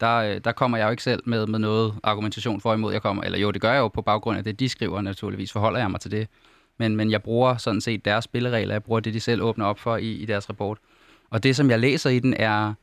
[0.00, 2.92] der, øh, der kommer jeg jo ikke selv med, med noget argumentation for imod.
[2.92, 5.52] Jeg kommer, eller jo, det gør jeg jo på baggrund af det, de skriver naturligvis,
[5.52, 6.28] forholder jeg mig til det.
[6.78, 9.78] Men, men jeg bruger sådan set deres spilleregler, jeg bruger det, de selv åbner op
[9.78, 10.78] for i, i deres rapport.
[11.30, 12.74] Og det, som jeg læser i den, er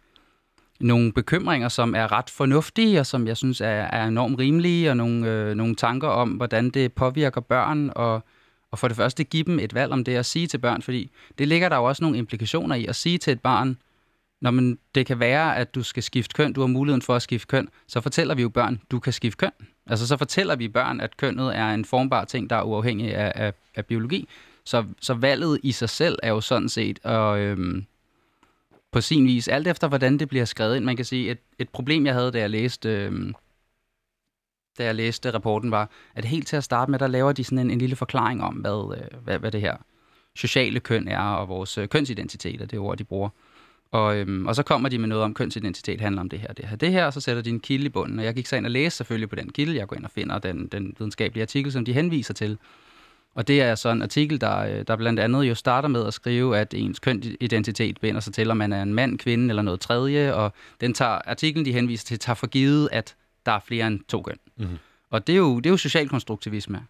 [0.79, 4.97] nogle bekymringer, som er ret fornuftige, og som jeg synes er, er enormt rimelige, og
[4.97, 8.23] nogle, øh, nogle tanker om, hvordan det påvirker børn, og,
[8.71, 11.11] og for det første give dem et valg om det at sige til børn, fordi
[11.37, 13.77] det ligger der jo også nogle implikationer i at sige til et barn,
[14.41, 17.21] når man, det kan være, at du skal skifte køn, du har muligheden for at
[17.21, 19.51] skifte køn, så fortæller vi jo børn, du kan skifte køn.
[19.87, 23.31] Altså så fortæller vi børn, at kønnet er en formbar ting, der er uafhængig af,
[23.35, 24.27] af, af biologi.
[24.65, 27.85] Så, så valget i sig selv er jo sådan set og, øhm,
[28.91, 30.85] på sin vis, alt efter hvordan det bliver skrevet ind.
[30.85, 32.89] Man kan sige, et, et problem, jeg havde, da jeg læste...
[32.89, 33.35] Øhm,
[34.77, 37.59] da jeg læste rapporten, var, at helt til at starte med, der laver de sådan
[37.59, 39.77] en, en lille forklaring om, hvad, øh, hvad, hvad det her
[40.35, 43.29] sociale køn er, og vores øh, kønsidentitet er det ord, de bruger.
[43.91, 46.65] Og, øhm, og så kommer de med noget om kønsidentitet, handler om det her, det
[46.65, 48.19] her, det her, og så sætter de en kilde i bunden.
[48.19, 49.77] Og jeg gik så ind og læste selvfølgelig på den kilde.
[49.77, 52.57] Jeg går ind og finder den, den videnskabelige artikel, som de henviser til.
[53.35, 56.13] Og det er så en artikel, der, øh, der blandt andet jo starter med at
[56.13, 59.79] skrive, at ens kønsidentitet binder sig til, om man er en mand, kvinde eller noget
[59.79, 60.33] tredje.
[60.33, 63.99] Og den tager, artiklen, de henviser til, tager for givet, at der er flere end
[64.07, 64.37] to køn.
[64.57, 64.77] Mm-hmm.
[65.09, 66.85] Og det er jo, det er jo socialkonstruktivisme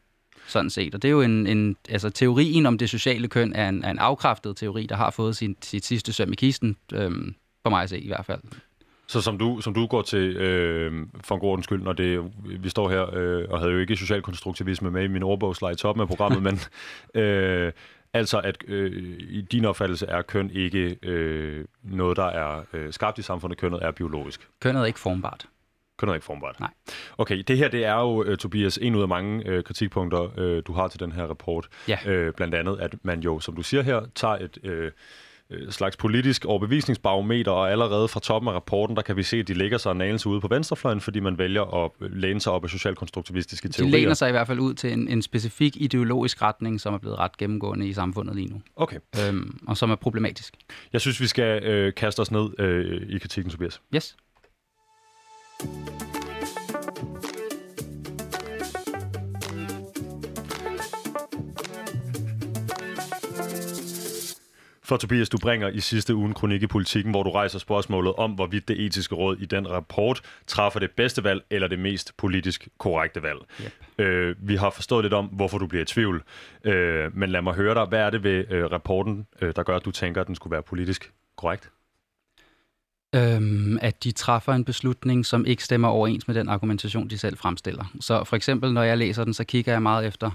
[0.51, 0.95] sådan set.
[0.95, 3.91] Og det er jo en, en altså teorien om det sociale køn er en, er
[3.91, 7.83] en afkræftet teori, der har fået sin, sit sidste søm i kisten, øhm, for mig
[7.83, 8.39] at se i hvert fald.
[9.07, 12.31] Så som du, som du går til, øh, for en god ordens skyld, når det,
[12.59, 16.01] vi står her, øh, og havde jo ikke socialkonstruktivisme med i min ordbogslag i toppen
[16.01, 16.59] af programmet, men
[17.21, 17.71] øh,
[18.13, 23.17] altså at øh, i din opfattelse er køn ikke øh, noget, der er øh, skabt
[23.17, 24.47] i samfundet, kønnet er biologisk.
[24.59, 25.47] Kønnet er ikke formbart.
[26.01, 26.59] Kønnet er ikke formbart.
[26.59, 26.69] Nej.
[27.17, 30.63] Okay, det her det er jo, uh, Tobias, en ud af mange uh, kritikpunkter, uh,
[30.67, 31.67] du har til den her rapport.
[31.87, 32.27] Ja.
[32.27, 34.57] Uh, blandt andet, at man jo, som du siger her, tager et...
[34.63, 34.91] Uh,
[35.69, 39.53] slags politisk overbevisningsbarometer, og allerede fra toppen af rapporten, der kan vi se, at de
[39.53, 42.69] ligger sig en anelse ude på venstrefløjen, fordi man vælger at læne sig op af
[42.69, 43.91] socialkonstruktivistiske teorier.
[43.91, 46.97] De læner sig i hvert fald ud til en, en specifik ideologisk retning, som er
[46.97, 48.61] blevet ret gennemgående i samfundet lige nu.
[48.75, 48.97] Okay.
[49.27, 50.53] Øhm, og som er problematisk.
[50.93, 53.81] Jeg synes, vi skal øh, kaste os ned øh, i kritikken, Tobias.
[53.95, 54.15] Yes.
[64.91, 68.13] For Tobias, du bringer i sidste uge en kronik i Politiken, hvor du rejser spørgsmålet
[68.13, 72.17] om, hvorvidt det etiske råd i den rapport træffer det bedste valg eller det mest
[72.17, 73.39] politisk korrekte valg.
[73.61, 74.05] Yep.
[74.05, 76.23] Øh, vi har forstået lidt om, hvorfor du bliver i tvivl,
[76.63, 77.85] øh, men lad mig høre dig.
[77.85, 80.51] Hvad er det ved øh, rapporten, øh, der gør, at du tænker, at den skulle
[80.51, 81.71] være politisk korrekt?
[83.15, 87.37] Øhm, at de træffer en beslutning, som ikke stemmer overens med den argumentation, de selv
[87.37, 87.85] fremstiller.
[87.99, 90.31] Så for eksempel, når jeg læser den, så kigger jeg meget efter,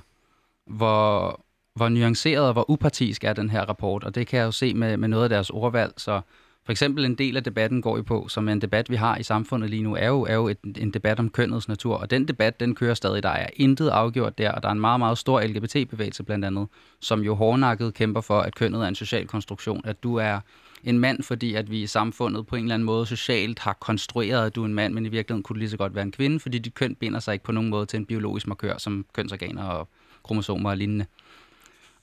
[0.66, 1.40] hvor,
[1.74, 4.74] hvor nuanceret og hvor upartisk er den her rapport, og det kan jeg jo se
[4.74, 5.92] med, med noget af deres ordvalg.
[5.96, 6.20] Så
[6.64, 9.22] for eksempel en del af debatten går I på, som en debat, vi har i
[9.22, 12.28] samfundet lige nu, er jo, er jo et, en debat om kønnets natur, og den
[12.28, 13.22] debat, den kører stadig.
[13.22, 16.68] Der er intet afgjort der, og der er en meget, meget stor LGBT-bevægelse blandt andet,
[17.00, 20.40] som jo hårdnakket kæmper for, at kønnet er en social konstruktion, at du er
[20.84, 24.46] en mand, fordi at vi i samfundet på en eller anden måde socialt har konstrueret,
[24.46, 26.12] at du er en mand, men i virkeligheden kunne du lige så godt være en
[26.12, 29.06] kvinde, fordi dit køn binder sig ikke på nogen måde til en biologisk markør, som
[29.12, 29.88] kønsorganer og
[30.22, 31.06] kromosomer og lignende.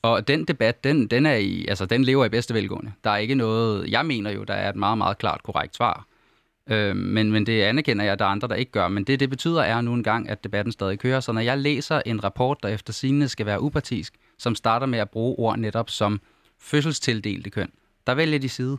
[0.01, 2.91] Og den debat, den, den, er i, altså, den lever i bedste velgående.
[3.03, 6.05] Der er ikke noget, jeg mener jo, der er et meget, meget klart korrekt svar.
[6.69, 8.87] Øh, men, men det anerkender jeg, at der er andre, der ikke gør.
[8.87, 11.19] Men det, det betyder er nu engang, at debatten stadig kører.
[11.19, 14.99] Så når jeg læser en rapport, der efter sigende skal være upartisk, som starter med
[14.99, 16.21] at bruge ord netop som
[16.59, 17.69] fødselstildelte køn,
[18.07, 18.77] der vælger de side.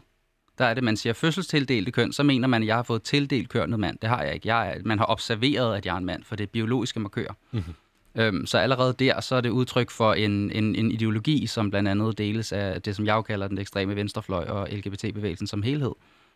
[0.59, 3.49] Der er det, man siger fødselstildelte køn, så mener man, at jeg har fået tildelt
[3.49, 3.99] kønnet mand.
[3.99, 4.49] Det har jeg ikke.
[4.49, 7.33] Jeg er, man har observeret, at jeg er en mand, for det er biologiske markører.
[7.53, 7.75] Mm-hmm.
[8.17, 11.89] Øhm, så allerede der, så er det udtryk for en, en, en ideologi, som blandt
[11.89, 15.93] andet deles af det, som jeg jo kalder den ekstreme venstrefløj og LGBT-bevægelsen som helhed.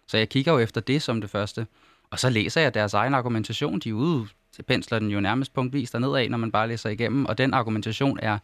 [0.06, 1.66] Så jeg kigger jo efter det som det første.
[2.10, 3.78] Og så læser jeg deres egen argumentation.
[3.78, 4.26] De ude
[4.66, 7.26] pensler den jo nærmest punktvis derned når man bare læser igennem.
[7.26, 8.38] Og den argumentation er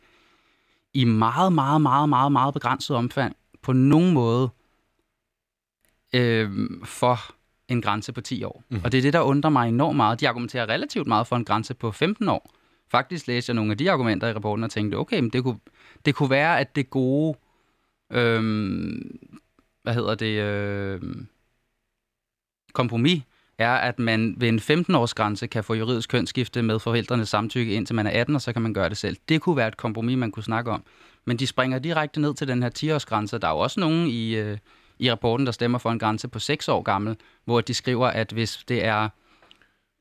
[0.95, 4.49] i meget, meget, meget, meget, meget begrænset omfang på nogen måde
[6.15, 6.51] øh,
[6.85, 7.35] for
[7.69, 8.63] en grænse på 10 år.
[8.69, 8.81] Mm.
[8.85, 10.21] Og det er det, der undrer mig enormt meget.
[10.21, 12.51] De argumenterer relativt meget for en grænse på 15 år.
[12.89, 15.59] Faktisk læste jeg nogle af de argumenter i rapporten og tænkte, okay, men det kunne,
[16.05, 17.39] det kunne være, at det gode,
[18.13, 19.19] øhm,
[19.83, 21.27] hvad hedder det, øhm,
[22.73, 23.23] kompromis,
[23.59, 27.97] er, at man ved en 15-års grænse kan få juridisk kønsskifte med forældrenes samtykke, indtil
[27.97, 29.17] man er 18, og så kan man gøre det selv.
[29.29, 30.85] Det kunne være et kompromis, man kunne snakke om.
[31.25, 33.39] Men de springer direkte ned til den her 10-års grænse.
[33.39, 34.59] Der er jo også nogen i, øh,
[34.99, 38.33] i rapporten, der stemmer for en grænse på 6 år gammel, hvor de skriver, at
[38.33, 39.09] hvis det er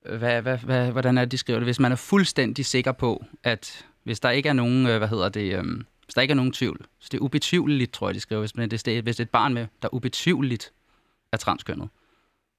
[0.05, 1.67] øh, hvad, hvad, hvad, hvordan er det, de skriver det?
[1.67, 5.29] Hvis man er fuldstændig sikker på, at hvis der ikke er nogen, øh, hvad hedder
[5.29, 5.63] det, øh,
[6.05, 8.55] hvis der ikke er nogen tvivl, så det er ubetvivligt, tror jeg, de skriver, hvis,
[8.55, 10.73] men det, hvis det er et barn med, der ubetvivligt
[11.31, 11.89] er transkønnet.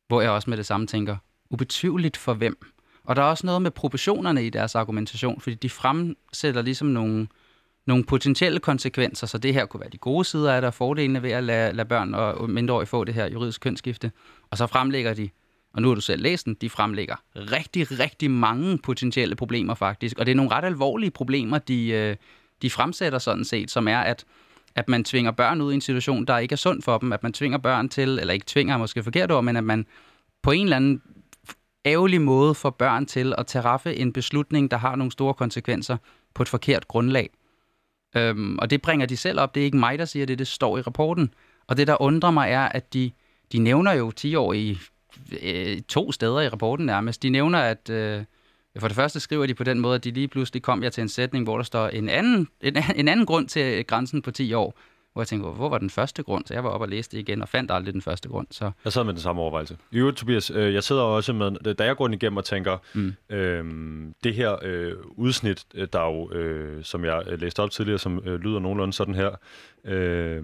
[0.09, 1.17] Hvor jeg også med det samme tænker,
[1.51, 2.59] ubetvivligt for hvem?
[3.05, 7.27] Og der er også noget med proportionerne i deres argumentation, fordi de fremsætter ligesom nogle,
[7.87, 11.23] nogle potentielle konsekvenser, så det her kunne være de gode sider af det, og fordelene
[11.23, 14.13] ved at lade, lade børn og mindreårige få det her juridisk kønsskifte.
[14.51, 15.29] Og så fremlægger de
[15.75, 20.19] og nu har du selv læst den, de fremlægger rigtig, rigtig mange potentielle problemer faktisk.
[20.19, 22.17] Og det er nogle ret alvorlige problemer, de, øh,
[22.63, 24.25] de fremsætter sådan set, som er, at,
[24.75, 27.13] at man tvinger børn ud i en situation, der ikke er sund for dem.
[27.13, 29.87] At man tvinger børn til, eller ikke tvinger måske forkert ord, men at man
[30.43, 31.03] på en eller anden
[31.87, 35.97] ærgerlig måde får børn til at træffe en beslutning, der har nogle store konsekvenser
[36.35, 37.31] på et forkert grundlag.
[38.17, 39.55] Øhm, og det bringer de selv op.
[39.55, 41.35] Det er ikke mig, der siger det, det står i rapporten.
[41.67, 43.11] Og det, der undrer mig, er, at de,
[43.53, 44.79] de nævner jo 10 år i
[45.43, 47.23] øh, to steder i rapporten nærmest.
[47.23, 48.25] De nævner, at øh,
[48.79, 51.03] for det første skriver de på den måde, at de lige pludselig kom jeg til
[51.03, 54.53] en sætning, hvor der står en anden, en, en anden grund til grænsen på 10
[54.53, 54.79] år.
[55.15, 56.47] Hvor jeg tænkte, hvor var den første grund?
[56.47, 58.47] Så jeg var op og læste igen, og fandt aldrig den første grund.
[58.51, 58.71] Så.
[58.85, 59.77] Jeg sad med den samme overvejelse.
[59.91, 62.79] I øvrigt, Tobias, øh, jeg sidder også med, da jeg går den igennem og tænker,
[62.95, 63.15] mm.
[63.31, 63.65] øh,
[64.25, 68.23] det her øh, udsnit, øh, der jo, øh, som jeg øh, læste op tidligere, som
[68.25, 69.31] øh, lyder nogenlunde sådan her,
[69.85, 70.43] øh,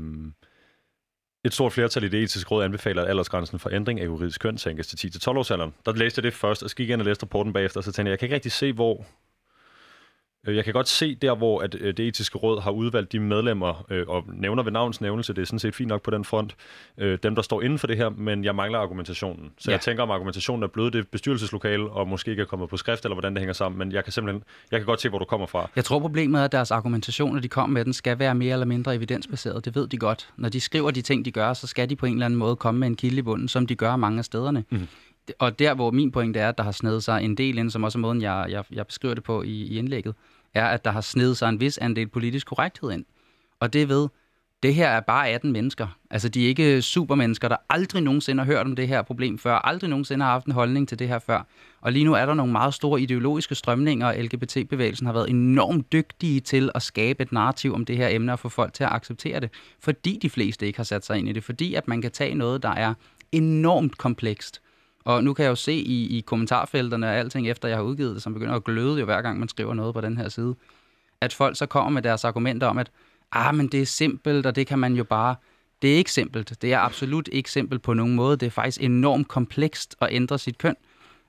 [1.45, 4.59] et stort flertal i det etiske råd anbefaler, at aldersgrænsen for ændring af juridisk køn
[4.59, 5.75] sænkes til 10-12 års alderen.
[5.87, 7.85] Der læste jeg det først, og så gik jeg ind og læste rapporten bagefter, og
[7.85, 9.05] så tænkte jeg, jeg kan ikke rigtig se, hvor
[10.47, 13.87] jeg kan godt se der, hvor at øh, det etiske råd har udvalgt de medlemmer
[13.91, 15.33] øh, og nævner ved navns nævnelse.
[15.33, 16.57] Det er sådan set fint nok på den front.
[16.99, 19.53] dem, der står inden for det her, men jeg mangler argumentationen.
[19.59, 19.75] Så ja.
[19.75, 23.05] jeg tænker, om argumentationen er blevet det bestyrelseslokale, og måske ikke er kommet på skrift,
[23.05, 23.79] eller hvordan det hænger sammen.
[23.79, 25.71] Men jeg kan simpelthen, jeg kan godt se, hvor du kommer fra.
[25.77, 28.53] Jeg tror, problemet er, at deres argumentation, når de kommer med den, skal være mere
[28.53, 29.65] eller mindre evidensbaseret.
[29.65, 30.29] Det ved de godt.
[30.37, 32.57] Når de skriver de ting, de gør, så skal de på en eller anden måde
[32.57, 34.65] komme med en kilde i bunden, som de gør mange af stederne.
[34.71, 34.89] Mm
[35.39, 37.85] og der, hvor min pointe er, at der har snedet sig en del ind, som
[37.85, 40.15] også er måden, jeg, jeg, jeg beskriver det på i, i indlægget,
[40.55, 43.05] er, at der har snedet sig en vis andel politisk korrekthed ind.
[43.61, 44.09] Og det ved,
[44.63, 45.87] det her er bare 18 mennesker.
[46.11, 49.55] Altså, de er ikke supermennesker, der aldrig nogensinde har hørt om det her problem før,
[49.55, 51.47] aldrig nogensinde har haft en holdning til det her før.
[51.81, 55.93] Og lige nu er der nogle meget store ideologiske strømninger, og LGBT-bevægelsen har været enormt
[55.93, 58.93] dygtige til at skabe et narrativ om det her emne og få folk til at
[58.93, 62.03] acceptere det, fordi de fleste ikke har sat sig ind i det, fordi at man
[62.03, 62.95] kan tage noget, der er
[63.33, 64.61] enormt komplekst,
[65.05, 68.15] og nu kan jeg jo se i, i kommentarfelterne og alting, efter jeg har udgivet
[68.15, 70.55] det, som begynder at gløde jo hver gang man skriver noget på den her side,
[71.21, 72.91] at folk så kommer med deres argumenter om, at
[73.33, 75.37] ah, men det er simpelt, og det kan man jo bare...
[75.83, 76.63] Det er ikke simpelt.
[76.63, 78.37] Det er absolut ikke simpelt på nogen måde.
[78.37, 80.77] Det er faktisk enormt komplekst at ændre sit køn.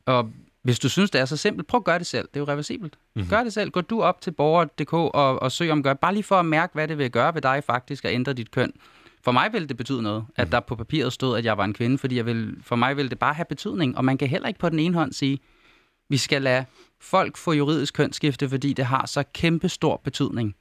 [0.06, 0.32] Og
[0.62, 2.28] hvis du synes, det er så simpelt, prøv at gøre det selv.
[2.28, 2.98] Det er jo reversibelt.
[3.16, 3.30] Mm-hmm.
[3.30, 3.72] Gør det selv.
[3.72, 5.94] Gå du op til borger.dk og, og søg om gør.
[5.94, 8.52] Bare lige for at mærke, hvad det vil gøre ved dig faktisk at ændre dit
[8.52, 8.74] køn.
[9.24, 10.52] For mig ville det betyde noget, at mhm.
[10.52, 13.10] der på papiret stod, at jeg var en kvinde, fordi jeg vil, for mig ville
[13.10, 13.98] det bare have betydning.
[13.98, 15.40] Og man kan heller ikke på den ene hånd sige,
[16.10, 16.66] vi skal lade
[17.02, 20.56] folk få juridisk kønsskifte, fordi det har så kæmpe stor betydning.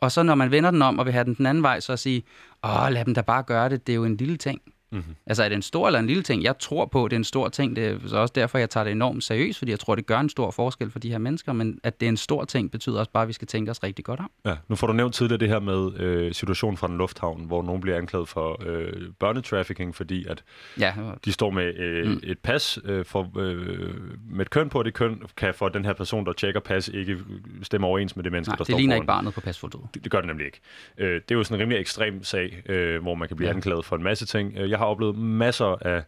[0.00, 1.92] Og så når man vender den om og vil have den den anden vej, så
[1.92, 2.22] at sige,
[2.64, 4.60] åh, lad dem da bare gøre det, det er jo en lille ting.
[4.92, 5.14] Mm-hmm.
[5.26, 6.42] Altså er det en stor eller en lille ting?
[6.42, 7.76] Jeg tror på, at det er en stor ting.
[7.76, 10.20] Det er så også derfor, jeg tager det enormt seriøst, fordi jeg tror, det gør
[10.20, 12.98] en stor forskel for de her mennesker, men at det er en stor ting, betyder
[12.98, 14.30] også bare, at vi skal tænke os rigtig godt om.
[14.44, 17.62] Ja, nu får du nævnt tidligere det her med øh, situationen fra en lufthavn, hvor
[17.62, 20.44] nogen bliver anklaget for øh, børnetrafficking, fordi at
[20.80, 20.92] ja.
[21.24, 22.20] de står med øh, mm.
[22.22, 23.94] et pas øh, for, øh,
[24.30, 26.88] med et køn på, og det køn kan for den her person, der tjekker pas,
[26.88, 27.18] ikke
[27.62, 29.02] stemme overens med det menneske, Nej, der det står ligner foran.
[29.02, 29.84] ikke barnet på pasfotoet.
[29.94, 30.60] Det, det gør det nemlig ikke.
[30.98, 33.54] Øh, det er jo sådan en rimelig ekstrem sag, øh, hvor man kan blive ja.
[33.54, 34.52] anklaget for en masse ting.
[34.58, 36.04] Øh, jeg har oplevet masser af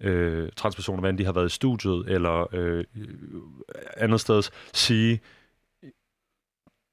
[0.00, 2.84] øh, transpersoner, hvad de har været i studiet eller øh,
[3.96, 5.20] andet sted, sige,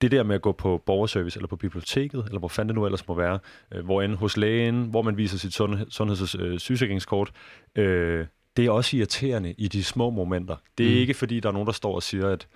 [0.02, 2.86] det der med at gå på borgerservice, eller på biblioteket, eller hvor fanden det nu
[2.86, 3.39] ellers må være,
[3.73, 7.32] øh, hvor end hos lægen, hvor man viser sit sundhed, sundheds- og øh, sygesikringskort,
[7.76, 8.26] øh,
[8.58, 10.56] det er også irriterende i de små momenter.
[10.78, 10.97] Det er mm.
[10.97, 12.47] ikke, fordi der er nogen, der står og siger, at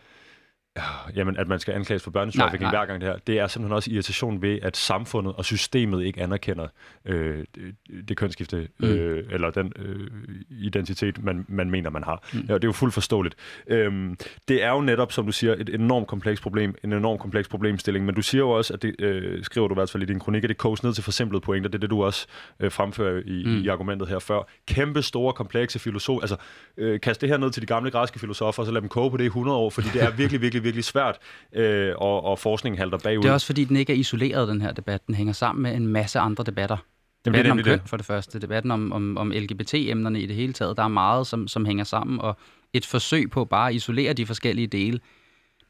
[1.16, 3.18] jamen, at man skal anklages for børnetrafficking hver gang det her.
[3.28, 6.68] Det er simpelthen også irritation ved, at samfundet og systemet ikke anerkender
[7.06, 7.76] øh, det,
[8.10, 8.88] det kønsskifte, mm.
[8.88, 10.08] øh, eller den øh,
[10.50, 12.24] identitet, man, man mener, man har.
[12.34, 12.40] Mm.
[12.40, 13.36] Ja, det er jo fuldt forståeligt.
[13.68, 17.48] Øhm, det er jo netop, som du siger, et enormt komplekst problem, en enorm kompleks
[17.48, 20.06] problemstilling, men du siger jo også, at det øh, skriver du i hvert fald i
[20.06, 21.70] din kronik, at det koges ned til forsimplede pointer.
[21.70, 22.28] Det er det, du også
[22.60, 23.58] øh, fremfører i, mm.
[23.58, 24.50] i argumentet her før.
[24.68, 26.22] Kæmpe store, komplekse filosofer.
[26.22, 26.36] Altså,
[26.78, 29.12] øh, kast det her ned til de gamle græske filosofer, og så lad dem koge
[29.12, 31.18] på det i 100 år, fordi det er virkelig, virkelig virkelig, virkelig svært,
[31.54, 33.24] øh, og, og forskningen halter bagud.
[33.24, 35.08] Det er også fordi, den ikke er isoleret, den her debat.
[35.08, 36.78] Den hænger sammen med en masse andre debatter.
[37.26, 38.40] Debatten Jamen, det om køn, for det første.
[38.40, 40.78] Debatten om, om, om LGBT-emnerne i det hele taget.
[40.78, 42.38] Der er meget, som, som hænger sammen, og
[42.74, 45.00] et forsøg på bare at isolere de forskellige dele.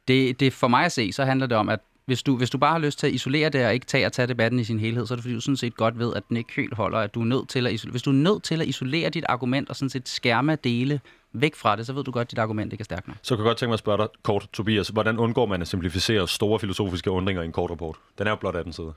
[0.08, 2.58] Det, det for mig at se, så handler det om, at hvis du, hvis du
[2.58, 4.80] bare har lyst til at isolere det og ikke tage og tage debatten i sin
[4.80, 6.98] helhed, så er det fordi, du sådan set godt ved, at den ikke helt holder,
[6.98, 7.92] at du er nødt til at isolere.
[7.92, 11.00] Hvis du er nødt til at isolere dit argument og sådan set skærme dele
[11.34, 13.18] væk fra det, så ved du godt, at dit argument ikke er stærkt nok.
[13.22, 14.88] Så kan jeg godt tænke mig at spørge dig kort, Tobias.
[14.88, 17.96] Hvordan undgår man at simplificere store filosofiske undringer i en kort rapport?
[18.18, 18.94] Den er jo blot af den side.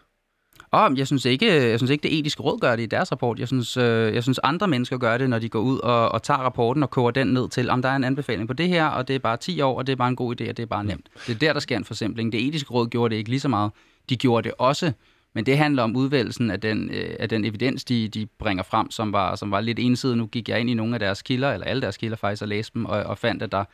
[0.71, 3.39] Og jeg synes ikke, jeg synes ikke det etiske råd gør det i deres rapport.
[3.39, 6.23] Jeg synes, øh, jeg synes andre mennesker gør det, når de går ud og, og
[6.23, 8.87] tager rapporten og koger den ned til, om der er en anbefaling på det her,
[8.87, 10.63] og det er bare 10 år, og det er bare en god idé, og det
[10.63, 11.07] er bare nemt.
[11.27, 12.33] Det er der, der sker en forsimpling.
[12.33, 13.71] Det etiske råd gjorde det ikke lige så meget.
[14.09, 14.93] De gjorde det også,
[15.35, 18.91] men det handler om udvælgelsen af den, øh, af den evidens, de, de bringer frem,
[18.91, 20.17] som var, som var lidt ensidig.
[20.17, 22.49] Nu gik jeg ind i nogle af deres kilder, eller alle deres kilder faktisk, og
[22.49, 23.65] læste dem, og, og fandt, at der,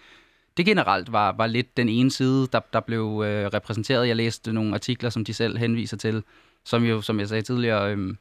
[0.57, 4.09] det generelt var, var lidt den ene side, der, der blev øh, repræsenteret.
[4.09, 6.23] Jeg læste nogle artikler, som de selv henviser til,
[6.65, 8.17] som jo, som jeg sagde tidligere, øhm,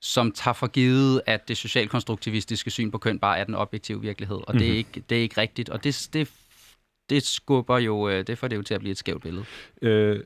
[0.00, 4.36] som tager for givet, at det socialkonstruktivistiske syn på køn bare er den objektive virkelighed,
[4.36, 4.58] og mm-hmm.
[4.58, 4.78] det, er mhm.
[4.78, 6.30] ikke, det er ikke rigtigt, og det, det,
[7.10, 9.44] det skubber jo, øh, det får det jo til at blive et skævt billede.
[9.82, 10.20] Øh,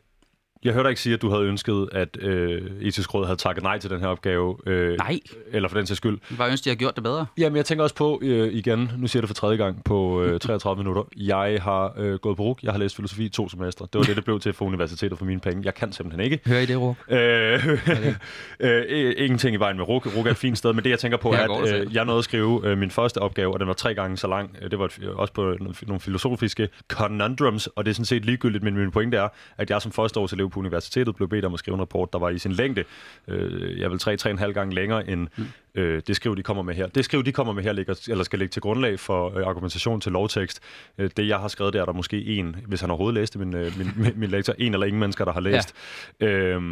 [0.64, 3.78] jeg hørte ikke sige, at du havde ønsket, at øh, etisk råd havde takket nej
[3.78, 4.56] til den her opgave.
[4.66, 5.20] Øh, nej.
[5.52, 6.18] Eller for den sags skyld.
[6.30, 7.26] Jeg bare ønske, de har gjort det bedre.
[7.38, 10.22] Jamen, jeg tænker også på, øh, igen, nu siger jeg det for tredje gang på
[10.22, 11.02] øh, 33 minutter.
[11.16, 12.58] Jeg har øh, gået på RUG.
[12.62, 13.86] Jeg har læst filosofi i to semestre.
[13.92, 15.62] Det var det, det blev til for universitetet for mine penge.
[15.64, 16.40] Jeg kan simpelthen ikke.
[16.46, 16.96] Hører I det, RUG?
[18.60, 20.16] Øh, øh, ingenting i vejen med RUG.
[20.16, 22.18] RUG er et fint sted, men det, jeg tænker på, er, at øh, jeg nåede
[22.18, 24.56] at skrive øh, min første opgave, og den var tre gange så lang.
[24.70, 28.76] Det var et, også på nogle filosofiske conundrums, og det er sådan set ligegyldigt, men
[28.76, 30.18] min pointe er, at jeg som første
[30.50, 32.84] på universitetet blev bedt om at skrive en rapport, der var i sin længde,
[33.28, 35.44] øh, jeg vil 3-3,5 gange længere end mm.
[35.74, 36.86] øh, det skriv, de kommer med her.
[36.86, 40.00] Det skriv, de kommer med her, ligger, eller skal ligge til grundlag for øh, argumentation
[40.00, 40.60] til lovtekst.
[40.98, 43.54] Øh, det, jeg har skrevet, der er der måske en, hvis han overhovedet læste min,
[43.54, 45.74] øh, min, min, min lektor, en eller ingen mennesker, der har læst.
[46.20, 46.26] Ja.
[46.26, 46.62] Øh,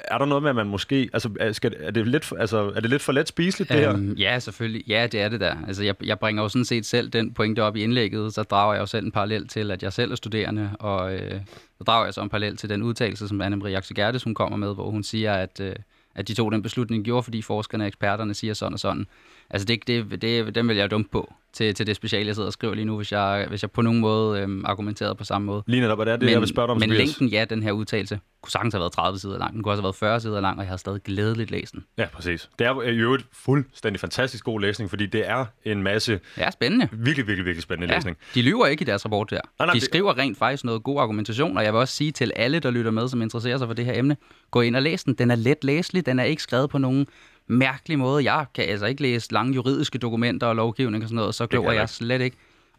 [0.00, 2.80] er der noget med, at man måske, altså, er, skal, er, det, lidt, altså, er
[2.80, 4.14] det lidt for let spiseligt, det øhm, her?
[4.18, 4.88] Ja, selvfølgelig.
[4.88, 5.56] Ja, det er det der.
[5.66, 8.74] Altså, jeg, jeg bringer jo sådan set selv den pointe op i indlægget, så drager
[8.74, 11.40] jeg jo selv en parallel til, at jeg selv er studerende, og øh,
[11.78, 14.56] så drager jeg så en parallel til den udtalelse, som Anne-Marie Jaxe Gerdes, hun kommer
[14.56, 15.76] med, hvor hun siger, at, øh,
[16.14, 19.06] at de tog den beslutning, de gjorde, fordi forskerne og eksperterne siger sådan og sådan.
[19.50, 22.46] Altså, det, det, det, den vil jeg dumt på til, til det speciale, jeg sidder
[22.46, 25.46] og skriver lige nu, hvis jeg, hvis jeg på nogen måde øhm, argumenterede på samme
[25.46, 25.62] måde.
[25.66, 26.80] Lige netop, og det er det, men, jeg vil spørge dig om.
[26.80, 29.54] Men længden, ja, den her udtalelse, kunne sagtens have været 30 sider lang.
[29.54, 31.84] Den kunne også have været 40 sider lang, og jeg har stadig glædeligt læst den.
[31.98, 32.50] Ja, præcis.
[32.58, 36.20] Det er jo et fuldstændig fantastisk god læsning, fordi det er en masse...
[36.38, 36.88] Ja, spændende.
[36.92, 38.16] Virkelig, virkelig, virkelig spændende ja, læsning.
[38.34, 39.40] De lyver ikke i deres rapport der.
[39.58, 42.32] Nej, nej, de skriver rent faktisk noget god argumentation, og jeg vil også sige til
[42.36, 44.16] alle, der lytter med, som interesserer sig for det her emne,
[44.50, 45.14] gå ind og læs den.
[45.14, 47.06] Den er let læselig, den er ikke skrevet på nogen
[47.46, 48.32] mærkelig måde.
[48.32, 51.74] Jeg kan altså ikke læse lange juridiske dokumenter og lovgivning og sådan noget, så klog
[51.74, 52.36] jeg slet ikke.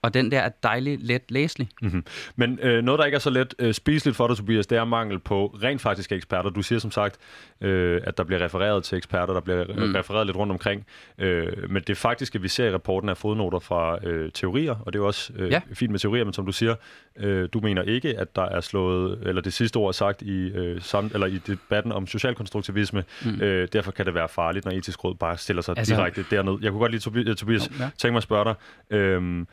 [0.08, 1.70] Og den der er dejligt let læselig.
[1.82, 2.05] Mm-hmm.
[2.36, 4.86] Men øh, noget, der ikke er så let øh, spiseligt for dig, Tobias, det er
[4.86, 6.49] mangel på rent faktiske eksperter.
[6.49, 7.18] Du siger som sagt,
[7.62, 9.95] øh, at der bliver refereret til eksperter, der bliver mm.
[9.95, 10.86] refereret lidt rundt omkring.
[11.18, 14.99] Øh, men det faktiske, vi ser i rapporten, er fodnoter fra øh, teorier, og det
[14.99, 15.62] er jo også øh, ja.
[15.74, 16.76] fint med teorier, men som du siger,
[17.18, 20.47] øh, du mener ikke, at der er slået, eller det sidste ord er sagt i,
[20.47, 23.03] øh, sam, eller i debatten om socialkonstruktivisme.
[23.26, 23.41] Mm.
[23.41, 26.58] Øh, derfor kan det være farligt, når etisk råd bare stiller sig altså, direkte derned.
[26.62, 27.89] Jeg kunne godt lide, Tobias, ja.
[27.97, 28.55] tænke mig at spørge dig,
[28.97, 29.45] øh,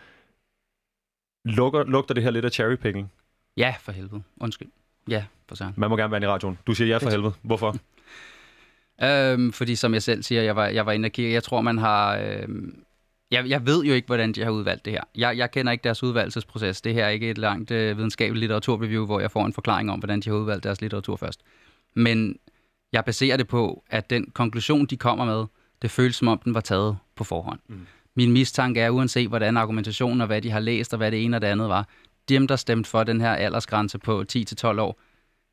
[1.45, 3.13] Lukker, lugter det her lidt af cherrypicking?
[3.57, 4.23] Ja, for helvede.
[4.41, 4.69] Undskyld.
[5.09, 5.73] Ja, for så.
[5.77, 6.59] Man må gerne være i radioen.
[6.67, 7.33] Du siger ja for helvede.
[7.43, 7.77] Hvorfor?
[9.05, 11.33] øhm, fordi som jeg selv siger, jeg var, jeg var inde og kigge.
[11.33, 12.17] Jeg tror, man har...
[12.17, 12.85] Øhm,
[13.31, 15.03] jeg, jeg ved jo ikke, hvordan de har udvalgt det her.
[15.17, 16.81] Jeg, jeg kender ikke deres udvalgelsesproces.
[16.81, 19.99] Det her er ikke et langt øh, videnskabeligt litteraturreview, hvor jeg får en forklaring om,
[19.99, 21.41] hvordan de har udvalgt deres litteratur først.
[21.95, 22.39] Men
[22.93, 25.45] jeg baserer det på, at den konklusion, de kommer med,
[25.83, 27.61] det føles som om, den var taget på forhånd.
[27.69, 27.87] Mm
[28.17, 31.37] min mistanke er, uanset hvordan argumentationen og hvad de har læst og hvad det ene
[31.37, 31.89] og det andet var,
[32.29, 35.01] dem, der stemte for den her aldersgrænse på 10-12 år,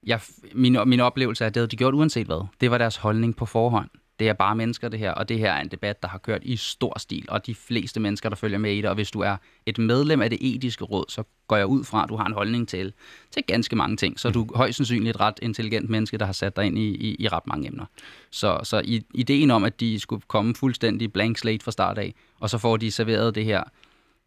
[0.05, 0.19] jeg,
[0.53, 2.47] min, min oplevelse er, at det havde de gjort uanset hvad.
[2.61, 3.89] Det var deres holdning på forhånd.
[4.19, 6.43] Det er bare mennesker, det her, og det her er en debat, der har kørt
[6.43, 9.19] i stor stil, og de fleste mennesker, der følger med i det, og hvis du
[9.19, 12.25] er et medlem af det etiske råd, så går jeg ud fra, at du har
[12.25, 12.93] en holdning til,
[13.31, 16.33] til ganske mange ting, så du er højst sandsynligt et ret intelligent menneske, der har
[16.33, 17.85] sat dig ind i, i, i ret mange emner.
[18.31, 22.13] Så, så i, ideen om, at de skulle komme fuldstændig blank slate fra start af,
[22.41, 23.63] og så får de serveret det her,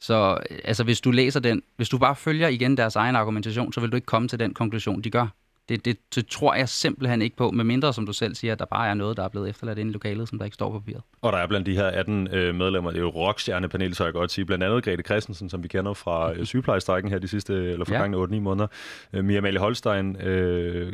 [0.00, 3.72] så øh, altså, hvis du læser den, hvis du bare følger igen deres egen argumentation,
[3.72, 5.26] så vil du ikke komme til den konklusion, de gør.
[5.68, 8.64] Det, det, det tror jeg simpelthen ikke på, medmindre, som du selv siger, at der
[8.64, 10.78] bare er noget, der er blevet efterladt inde i lokalet, som der ikke står på
[10.78, 11.02] papiret.
[11.22, 14.12] Og der er blandt de her 18 øh, medlemmer, det er jo rockstjernepanel, så jeg
[14.12, 17.54] godt sige, blandt andet Grete Christensen, som vi kender fra øh, sygeplejestrækken her de sidste,
[17.54, 18.26] eller forgangne ja.
[18.26, 18.66] 8-9 måneder.
[19.12, 20.92] Øh, Mia Amalie Holstein, øh,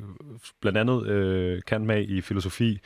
[0.60, 2.80] blandt andet øh, kan med i filosofi,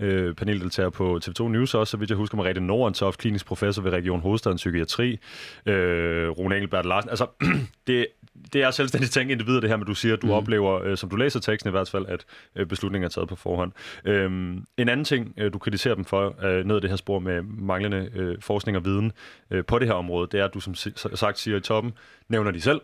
[0.00, 3.92] øh, paneldeltager på TV2 News også, så vidt jeg husker, Mariette Nordentoft, klinisk professor ved
[3.92, 5.18] Region Hovedstaden Psykiatri,
[5.66, 7.10] øh, Rune Engelbert Larsen.
[7.10, 7.26] Altså,
[7.86, 8.06] det,
[8.52, 10.32] det er selvstændigt tænke individer, det her, men du siger, at du mm.
[10.32, 12.24] oplever, øh, som du læser teksten i hvert fald, at
[12.56, 13.72] øh, beslutningen er taget på forhånd.
[14.04, 17.18] Øhm, en anden ting, øh, du kritiserer dem for, øh, ned i det her spor
[17.18, 19.12] med manglende øh, forskning og viden
[19.50, 20.74] øh, på det her område, det er, at du som
[21.14, 21.92] sagt siger i toppen,
[22.28, 22.80] nævner de selv.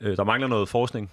[0.00, 1.10] Øh, der mangler noget forskning,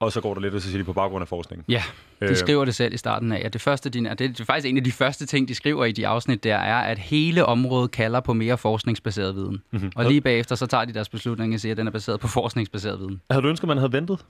[0.00, 1.64] og så går der lidt, og så siger de på baggrund af forskningen.
[1.68, 1.82] Ja,
[2.20, 2.36] de øh.
[2.36, 3.42] skriver det selv i starten af.
[3.44, 5.92] At det, første, de, det er faktisk en af de første ting, de skriver i
[5.92, 9.62] de afsnit, der er, at hele området kalder på mere forskningsbaseret viden.
[9.70, 9.92] Mm-hmm.
[9.96, 12.28] Og lige bagefter, så tager de deres beslutning og siger, at den er baseret på
[12.28, 13.20] forskningsbaseret viden.
[13.30, 14.24] Havde du ønsket, at man havde ventet?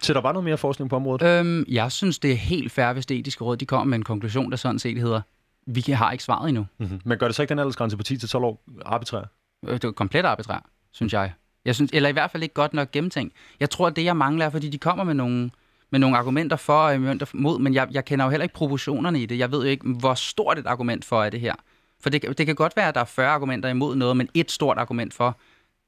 [0.00, 1.40] Til der var noget mere forskning på området?
[1.40, 4.04] Øhm, jeg synes, det er helt fair, hvis det etiske råd de kommer med en
[4.04, 5.20] konklusion, der sådan set hedder,
[5.66, 6.66] vi har ikke svaret endnu.
[6.78, 7.00] Mm-hmm.
[7.04, 9.22] Men gør det så ikke den aldersgrænse på 10-12 år arbitrær?
[9.66, 11.32] Øh, det er komplet arbitrær, synes jeg.
[11.64, 13.34] Jeg synes, eller i hvert fald ikke godt nok gennemtænkt.
[13.60, 15.50] Jeg tror, at det, jeg mangler, er, fordi de kommer med nogle,
[15.90, 19.22] med nogle argumenter for og argumenter mod, men jeg, jeg kender jo heller ikke proportionerne
[19.22, 19.38] i det.
[19.38, 21.54] Jeg ved jo ikke, hvor stort et argument for er det her.
[22.00, 24.50] For det, det kan godt være, at der er 40 argumenter imod noget, men et
[24.50, 25.38] stort argument for,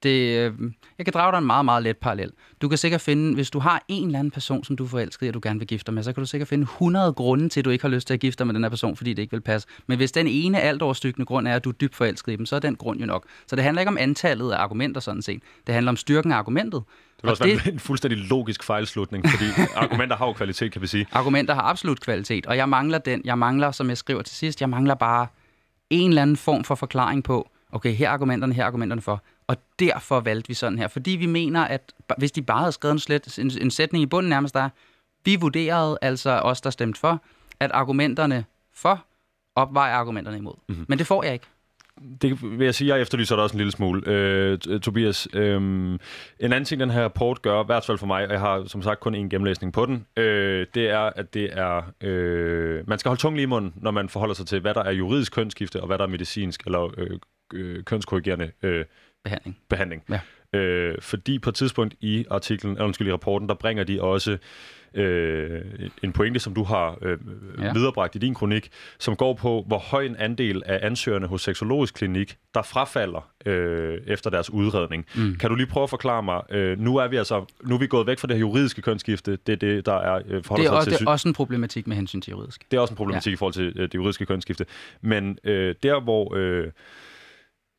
[0.03, 0.53] det, øh,
[0.99, 2.31] jeg kan drage dig en meget, meget let parallel.
[2.63, 5.27] Du kan sikkert finde, hvis du har en eller anden person, som du er forelsket
[5.27, 7.49] i, og du gerne vil gifte dig med, så kan du sikkert finde 100 grunde
[7.49, 9.13] til, at du ikke har lyst til at gifte dig med den her person, fordi
[9.13, 9.69] det ikke vil passe.
[9.87, 12.47] Men hvis den ene alt overstykkende grund er, at du er dybt forelsket i dem,
[12.47, 13.27] så er den grund jo nok.
[13.47, 15.43] Så det handler ikke om antallet af argumenter sådan set.
[15.67, 16.83] Det handler om styrken af argumentet.
[17.17, 17.65] Det vil også det...
[17.65, 19.45] være en fuldstændig logisk fejlslutning, fordi
[19.77, 21.07] argumenter har jo kvalitet, kan vi sige.
[21.13, 23.23] Argumenter har absolut kvalitet, og jeg mangler den.
[23.25, 25.27] Jeg mangler, som jeg skriver til sidst, jeg mangler bare
[25.91, 29.23] en eller anden form for forklaring på, okay, her er argumenterne, her er argumenterne for.
[29.47, 32.93] Og derfor valgte vi sådan her, fordi vi mener, at hvis de bare havde skrevet
[32.93, 34.69] en, slet, en, en sætning i bunden nærmest der,
[35.25, 37.23] vi vurderede, altså os, der stemte for,
[37.61, 38.45] at argumenterne
[38.75, 39.05] for
[39.55, 40.55] opvejer argumenterne imod.
[40.69, 40.85] Mm-hmm.
[40.89, 41.47] Men det får jeg ikke.
[42.23, 44.03] Det vil jeg sige, jeg efterlyser det også en lille smule.
[44.07, 45.99] Øh, Tobias, øh, en
[46.41, 48.83] anden ting, den her rapport gør, i hvert fald for mig, og jeg har som
[48.83, 53.09] sagt kun en gennemlæsning på den, øh, det er, at det er, øh, man skal
[53.09, 55.81] holde tungen lige i munden, når man forholder sig til, hvad der er juridisk kønsskifte,
[55.81, 57.19] og hvad der er medicinsk eller øh,
[57.55, 58.85] øh, kønskorrigerende øh,
[59.27, 59.57] behandling.
[59.69, 60.03] behandling.
[60.11, 60.21] Ja.
[60.59, 64.39] Øh, fordi på et tidspunkt i artiklen, eller undskyld, i rapporten, der bringer de også
[64.95, 65.61] øh,
[66.03, 67.19] en pointe, som du har øh,
[67.59, 67.73] ja.
[67.73, 71.95] viderebragt i din kronik, som går på, hvor høj en andel af ansøgerne hos seksologisk
[71.95, 75.07] klinik, der frafalder øh, efter deres udredning.
[75.17, 75.35] Mm.
[75.35, 77.87] Kan du lige prøve at forklare mig, øh, nu er vi altså, nu er vi
[77.87, 80.71] gået væk fra det her juridiske kønsskifte, det er det, der er øh, det er,
[80.71, 82.71] også, til, det er også en problematik med hensyn til juridisk.
[82.71, 83.35] Det er også en problematik ja.
[83.35, 84.67] i forhold til øh, det juridiske kønsskifte.
[85.01, 86.35] Men øh, der, hvor...
[86.37, 86.67] Øh,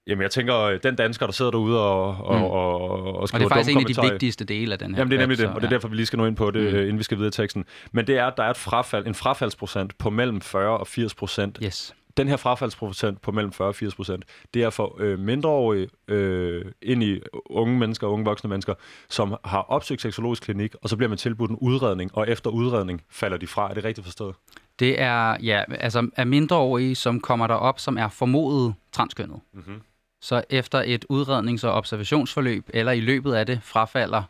[0.08, 2.44] Jamen, jeg tænker, øh, den dansker, der sidder derude og, og, mm.
[2.44, 5.00] og, og skriver Og det er faktisk en af de vigtigste dele af den her
[5.00, 6.52] Jamen, det er nemlig det, og det er derfor, vi lige skal nå ind på
[6.52, 6.78] det, mm.
[6.78, 7.66] Øh, inden vi skal videre i teksten.
[7.92, 11.16] Men det er, at der er et frafald, en frafaldsprocent på mellem 40 og 80
[11.16, 11.60] procent.
[11.64, 11.96] Yes.
[12.18, 16.66] Den her frafaldsprocent på mellem 40 og 80 procent, det er for øh, mindreårige øh,
[16.82, 18.74] ind i unge mennesker, unge voksne mennesker,
[19.10, 23.02] som har opsøgt seksologisk klinik, og så bliver man tilbudt en udredning, og efter udredning
[23.10, 23.70] falder de fra.
[23.70, 24.36] Er det rigtigt forstået?
[24.80, 29.40] Det er, ja, altså er mindreårige, som kommer der op, som er formodet transkønnet.
[29.54, 29.82] Mm-hmm
[30.28, 34.24] så efter et udrednings- og observationsforløb, eller i løbet af det, frafalder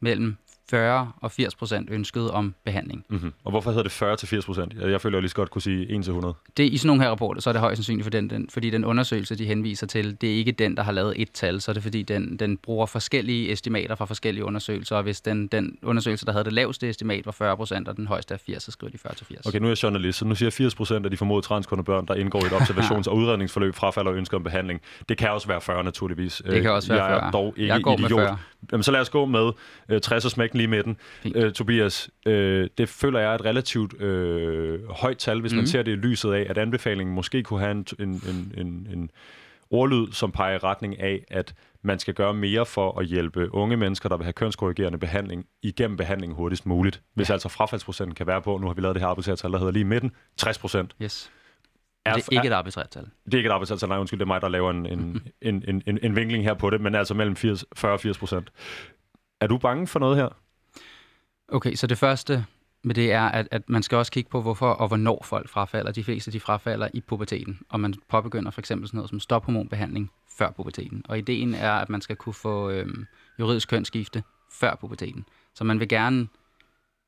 [0.00, 0.36] mellem
[0.70, 3.04] 40 og 80 procent ønsket om behandling.
[3.08, 3.32] Mm-hmm.
[3.44, 4.74] Og hvorfor hedder det 40 til 80 procent?
[4.80, 6.34] Jeg, jeg føler, jeg lige så godt kunne sige 1 til 100.
[6.56, 8.70] Det, I sådan nogle her rapporter, så er det højst sandsynligt, for den, den, fordi
[8.70, 11.70] den undersøgelse, de henviser til, det er ikke den, der har lavet et tal, så
[11.70, 15.78] er det fordi, den, den bruger forskellige estimater fra forskellige undersøgelser, og hvis den, den
[15.82, 18.70] undersøgelse, der havde det laveste estimat, var 40 procent, og den højeste er 80, så
[18.70, 19.46] skriver de 40 til 80.
[19.46, 21.84] Okay, nu er jeg journalist, så nu siger jeg 80 procent af de formodede transkundede
[21.84, 24.80] børn, der indgår i et observations- og udredningsforløb, frafalder og ønsker om behandling.
[25.08, 26.42] Det kan også være 40, naturligvis.
[26.46, 27.26] Det kan også være jeg 40.
[27.26, 28.20] er dog ikke Jeg går med idiot.
[28.20, 28.38] 40.
[28.72, 29.50] Jamen, så lad os gå med
[29.88, 30.96] øh, 60 og smækken lige midten.
[31.22, 31.36] Fint.
[31.36, 35.56] Øh, Tobias, øh, det føler jeg er et relativt øh, højt tal, hvis mm.
[35.56, 35.66] man Mhm.
[35.66, 39.10] ser det i lyset af, at anbefalingen måske kunne have en, en, en, en, en
[39.70, 43.76] ordlyd, som peger i retning af, at man skal gøre mere for at hjælpe unge
[43.76, 47.00] mennesker, der vil have kønskorrigerende behandling, igennem behandling hurtigst muligt.
[47.14, 47.32] Hvis ja.
[47.32, 49.84] altså frafaldsprocenten kan være på, nu har vi lavet det her arbejdstal, der hedder lige
[49.84, 50.96] midten, 60 procent.
[51.02, 51.30] Yes.
[52.04, 53.04] Er, det er ikke et arbitrært tal.
[53.24, 55.64] Det er ikke et arbejdstal, nej, undskyld, det er mig, der laver en, en, en,
[55.68, 58.52] en, en, en vinkling her på det, men altså mellem 80, 40 og 80 procent.
[59.40, 60.28] Er du bange for noget her?
[61.48, 62.46] Okay, så det første
[62.82, 65.92] med det er, at, at man skal også kigge på, hvorfor og hvornår folk frafalder.
[65.92, 70.10] De fleste de frafalder i puberteten, og man påbegynder for eksempel sådan noget som stophormonbehandling
[70.38, 71.02] før puberteten.
[71.08, 73.06] Og ideen er, at man skal kunne få øhm,
[73.38, 75.24] juridisk kønsskifte før puberteten.
[75.54, 76.28] Så man vil gerne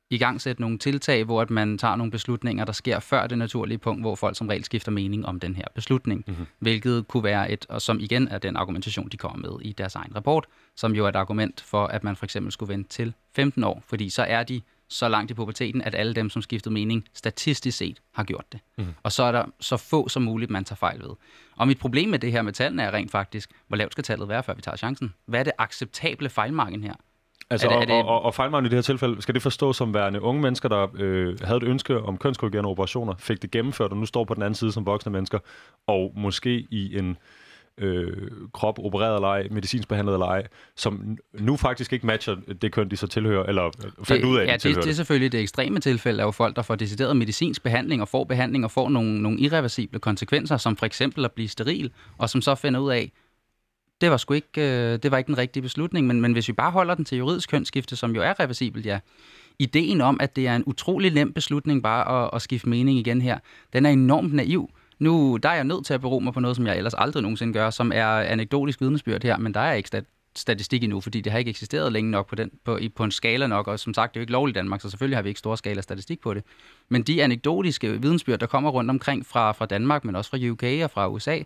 [0.09, 3.37] i gang sætte nogle tiltag, hvor at man tager nogle beslutninger, der sker før det
[3.37, 6.23] naturlige punkt, hvor folk som regel skifter mening om den her beslutning.
[6.27, 6.45] Mm-hmm.
[6.59, 9.95] Hvilket kunne være et, og som igen er den argumentation, de kommer med i deres
[9.95, 10.45] egen rapport,
[10.75, 13.83] som jo er et argument for, at man for eksempel skulle vente til 15 år,
[13.87, 17.77] fordi så er de så langt i puberteten, at alle dem, som skiftede mening, statistisk
[17.77, 18.59] set har gjort det.
[18.77, 18.85] Mm.
[19.03, 21.09] Og så er der så få som muligt, man tager fejl ved.
[21.55, 24.29] Og mit problem med det her med tallene er rent faktisk, hvor lavt skal tallet
[24.29, 25.13] være, før vi tager chancen?
[25.25, 26.93] Hvad er det acceptable fejlmargen her?
[27.49, 29.33] Altså, Er det- og, er det- og, og, og fejlmargen i det her tilfælde, skal
[29.35, 33.41] det forstås som værende unge mennesker, der øh, havde et ønske om kønskorrigerende operationer, fik
[33.41, 35.39] det gennemført, og nu står på den anden side som voksne mennesker,
[35.87, 37.17] og måske i en
[37.77, 38.13] øh,
[38.53, 42.89] krop opereret eller ej, medicinsk behandlet eller ej, som nu faktisk ikke matcher det køn,
[42.89, 43.71] de så tilhører, eller
[44.03, 46.31] fandt ud af, ja, de det, tilhører det er selvfølgelig det ekstreme tilfælde, er jo
[46.31, 50.57] folk, der får decideret medicinsk behandling og får behandling og får nogle, nogle irreversible konsekvenser,
[50.57, 53.11] som for eksempel at blive steril, og som så finder ud af,
[54.01, 56.53] det var sgu ikke, øh, det var ikke den rigtige beslutning, men, men hvis vi
[56.53, 58.99] bare holder den til juridisk kønsskifte, som jo er reversibelt, ja,
[59.59, 63.21] ideen om, at det er en utrolig nem beslutning bare at, at skifte mening igen
[63.21, 63.39] her,
[63.73, 64.69] den er enormt naiv.
[64.99, 67.21] Nu der er jeg nødt til at bero mig på noget, som jeg ellers aldrig
[67.23, 71.21] nogensinde gør, som er anekdotisk vidnesbyrd her, men der er ikke stat- statistik endnu, fordi
[71.21, 73.79] det har ikke eksisteret længe nok på, den, på, i- på en skala nok, og
[73.79, 75.57] som sagt, det er jo ikke lovligt i Danmark, så selvfølgelig har vi ikke store
[75.57, 76.43] skala statistik på det.
[76.89, 80.83] Men de anekdotiske vidensbyrd, der kommer rundt omkring fra, fra Danmark, men også fra UK
[80.83, 81.39] og fra USA,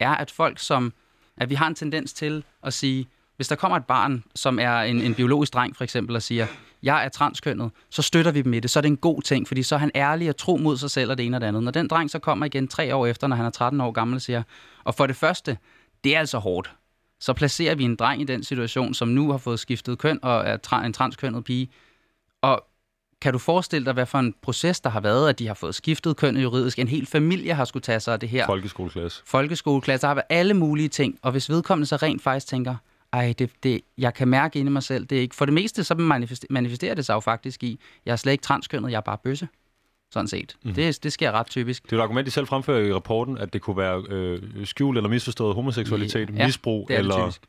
[0.00, 0.92] er, at folk som,
[1.36, 3.06] at vi har en tendens til at sige,
[3.36, 6.46] hvis der kommer et barn, som er en, en biologisk dreng for eksempel, og siger,
[6.82, 8.70] jeg er transkønnet, så støtter vi dem i det.
[8.70, 10.90] Så er det en god ting, fordi så er han ærlig og tro mod sig
[10.90, 11.62] selv og det ene og det andet.
[11.62, 14.16] Når den dreng så kommer igen tre år efter, når han er 13 år gammel,
[14.16, 14.42] og siger,
[14.84, 15.58] og for det første,
[16.04, 16.74] det er altså hårdt.
[17.20, 20.46] Så placerer vi en dreng i den situation, som nu har fået skiftet køn og
[20.46, 21.68] er tra- en transkønnet pige.
[22.42, 22.64] Og
[23.22, 25.74] kan du forestille dig, hvad for en proces der har været, at de har fået
[25.74, 26.78] skiftet kønnet juridisk?
[26.78, 29.22] En hel familie har skulle tage sig af det her folkeskoleklasse.
[29.26, 32.74] folkeskoleklasse, har været alle mulige ting, og hvis vedkommende så rent faktisk tænker,
[33.12, 35.54] ej, det, det, jeg kan mærke inde i mig selv, det er ikke, for det
[35.54, 38.96] meste så manifester, manifesterer det sig jo faktisk i, jeg er slet ikke transkønnet, jeg
[38.96, 39.48] er bare bøsse,
[40.12, 40.56] sådan set.
[40.64, 40.74] Mm.
[40.74, 41.82] Det, det sker ret typisk.
[41.84, 44.96] Det er et argument, de selv fremfører i rapporten, at det kunne være øh, skjult
[44.98, 47.42] eller misforstået homoseksualitet, Ja, misbrug, Det er det eller typisk.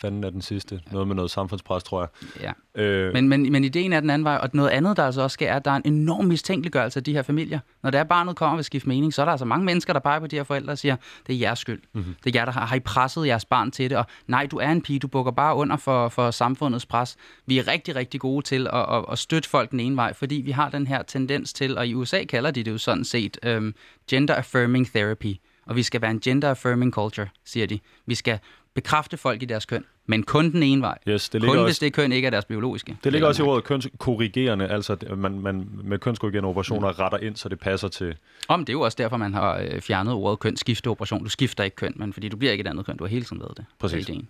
[0.00, 2.52] Fanden er den sidste, noget med noget samfundspres, tror jeg.
[2.76, 2.82] Ja.
[2.82, 5.34] Øh, Men, men, men ideen er den anden vej, og noget andet, der altså også
[5.34, 7.60] sker, er, at der er en enorm mistænkeliggørelse af de her familier.
[7.82, 9.92] Når det er barnet kommer og vil skifte mening, så er der altså mange mennesker,
[9.92, 11.82] der peger på de her forældre og siger, det er jeres skyld.
[11.92, 12.00] Mhm.
[12.00, 12.14] Mm-hmm.
[12.24, 14.56] Det er jer, der har, har I presset jeres barn til det, og nej, du
[14.56, 17.16] er en pige, du bukker bare under for, for samfundets pres.
[17.46, 20.34] Vi er rigtig, rigtig gode til at, at, at støtte folk den ene vej, fordi
[20.34, 23.38] vi har den her tendens til, og i USA kalder de det jo sådan set,
[23.56, 23.74] um,
[24.10, 25.36] gender affirming therapy.
[25.66, 27.78] Og vi skal være en gender affirming culture, siger de.
[28.06, 28.38] Vi skal
[28.76, 30.98] bekræfte folk i deres køn, men kun den ene vej.
[31.08, 32.96] yes, det Kun ligger hvis også, det køn ikke er deres biologiske.
[33.04, 36.94] det ligger også i ordet kønskorrigerende, altså man, man med kønskorrigerende operationer Mm.
[36.98, 38.16] retter ind, så det passer til...
[38.48, 41.24] Om det er jo også derfor, man har øh, fjernet ordet kønsskifteoperation.
[41.24, 42.96] Du skifter ikke køn, men fordi du bliver ikke et andet køn.
[42.96, 43.64] Du har hele tiden været det.
[43.78, 44.06] Præcis.
[44.06, 44.20] Det er.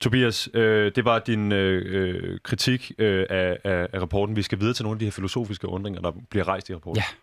[0.00, 4.36] Tobias, øh, det var din øh, øh, kritik øh, af, af, af rapporten.
[4.36, 7.02] Vi skal videre til nogle af de her filosofiske undringer, der bliver rejst i rapporten.
[7.10, 7.16] Ja.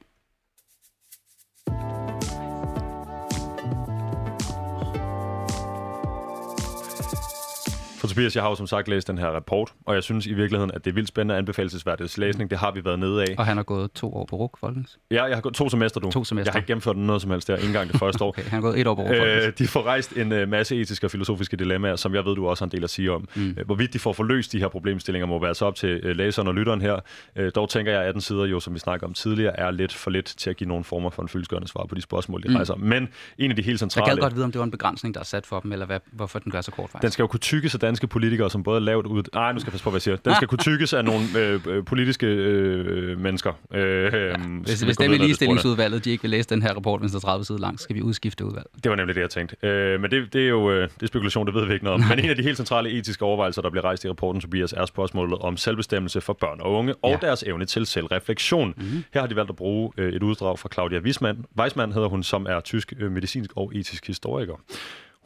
[8.10, 10.72] Tobias, jeg har jo som sagt læst den her rapport, og jeg synes i virkeligheden,
[10.74, 12.49] at det er vildt spændende anbefalesværdigt læsning.
[12.49, 13.36] Det har vi været nede af.
[13.38, 14.99] Og han har gået to år på RUK, folkens.
[15.12, 16.12] Ja, jeg har gået to semester, du.
[16.12, 16.51] To semester.
[16.51, 18.30] Jeg har ikke gennemført noget som helst der, ikke engang det første år.
[18.39, 19.12] Okay, han har gået et år på RUK.
[19.12, 22.47] Øh, de får rejst en øh, masse etiske og filosofiske dilemmaer, som jeg ved, du
[22.47, 23.28] også har en del at sige om.
[23.36, 23.55] Mm.
[23.57, 26.47] Øh, hvorvidt de får forløst de her problemstillinger, må være så op til øh, læseren
[26.47, 26.99] og lytteren her.
[27.36, 29.93] Øh, dog tænker jeg, at 18 sider, jo, som vi snakker om tidligere, er lidt
[29.93, 32.49] for lidt til at give nogle former for en fyldskørende svar på de spørgsmål, de
[32.49, 32.55] mm.
[32.55, 32.76] rejser.
[32.76, 33.07] Men
[33.38, 34.16] en af de helt Jeg centrale...
[34.16, 35.99] gad godt vide, om det var en begrænsning, der er sat for dem, eller hvad,
[36.12, 37.01] hvorfor den gør så kort, faktisk.
[37.01, 39.24] Den skal jo kunne tykkes af danske politikere, som både er lavt ud...
[39.34, 40.16] Nej, nu skal jeg passe på, hvad jeg siger.
[40.16, 43.54] Den skal kunne tykkes af nogle øh, øh, politiske øh, mennesker.
[43.74, 47.12] Øh, ja, Hvis, hvis dem i ligestillingsudvalget, de ikke vil læse den her rapport, hvis
[47.12, 48.66] der er 30 sider lang, skal vi udskifte udvalg.
[48.84, 49.68] Det var nemlig det, jeg tænkte.
[49.68, 52.02] Øh, men det, det er jo øh, det er spekulation, det ved vi ikke noget
[52.04, 52.08] om.
[52.10, 54.86] Men en af de helt centrale etiske overvejelser, der bliver rejst i rapporten, Tobias, er
[54.86, 57.28] spørgsmålet om selvbestemmelse for børn og unge, og Ja.
[57.28, 58.74] deres evne til selvreflektion.
[58.78, 59.04] Mm-hmm.
[59.14, 61.45] Her har de valgt at bruge øh, et uddrag fra Claudia Wiesmann.
[61.60, 64.54] Weismann hedder hun, som er tysk øh, medicinsk og etisk historiker.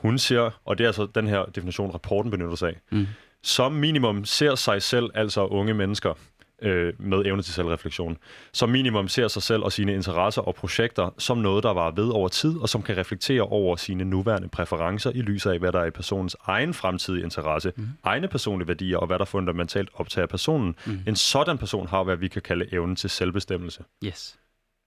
[0.03, 3.07] Hun siger, og det er altså den her definition, rapporten benytter sig af, mm.
[3.43, 6.13] som minimum ser sig selv, altså unge mennesker,
[6.61, 8.17] øh, med evne til selvreflektion,
[8.53, 12.07] som minimum ser sig selv og sine interesser og projekter som noget, der var ved
[12.07, 15.79] over tid, og som kan reflektere over sine nuværende præferencer i lyset af, hvad der
[15.79, 17.87] er i personens egen fremtidige interesse, mm.
[18.03, 20.75] egne personlige værdier og hvad der fundamentalt optager personen.
[20.85, 20.99] Mm.
[21.07, 23.83] En sådan person har, hvad vi kan kalde evnen til selvbestemmelse.
[24.05, 24.35] Yes.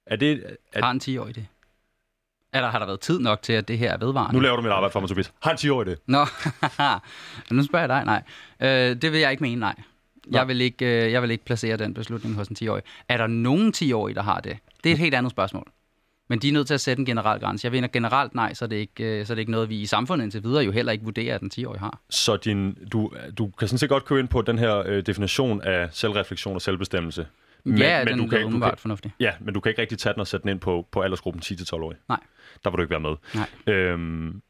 [0.06, 0.56] Er det...
[0.72, 1.46] Er, Har en 10-årig det?
[2.56, 4.34] Eller har der været tid nok til, at det her er vedvarende?
[4.34, 5.32] nu laver du mit arbejde for mig, Tobias.
[5.42, 5.98] Har en 10 år i det?
[6.06, 6.26] Nå,
[7.56, 8.22] nu spørger jeg dig, nej.
[8.60, 9.74] Øh, det vil jeg ikke mene, nej.
[10.30, 12.82] Jeg vil ikke, øh, jeg vil ikke placere den beslutning hos en 10-årig.
[13.08, 14.56] Er der nogen 10-årige, der har det?
[14.84, 15.66] Det er et helt andet spørgsmål.
[16.28, 17.64] Men de er nødt til at sætte en generel grænse.
[17.64, 19.80] Jeg mener generelt nej, så er det ikke, øh, så er det ikke noget, vi
[19.80, 22.00] i samfundet indtil videre jo heller ikke vurderer, at en 10-årig har.
[22.10, 25.62] Så din, du, du kan sådan set godt købe ind på den her øh, definition
[25.62, 27.26] af selvreflektion og selvbestemmelse.
[27.66, 29.12] Men, ja, men den du kan, du umiddelbart kan, fornuftig.
[29.20, 31.42] ja, men du kan ikke rigtig tage den og sætte den ind på, på aldersgruppen
[31.44, 31.98] 10-12-årige.
[32.08, 32.20] Nej.
[32.64, 33.16] Der vil du ikke være med.
[33.34, 33.74] Nej.
[33.74, 34.42] Øhm,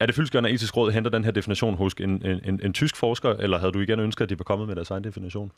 [0.00, 2.96] er det fyldskørende etisk råd henter den her definition hos en, en, en, en tysk
[2.96, 5.52] forsker, eller havde du igen ønsket, at de var kommet med deres egen definition?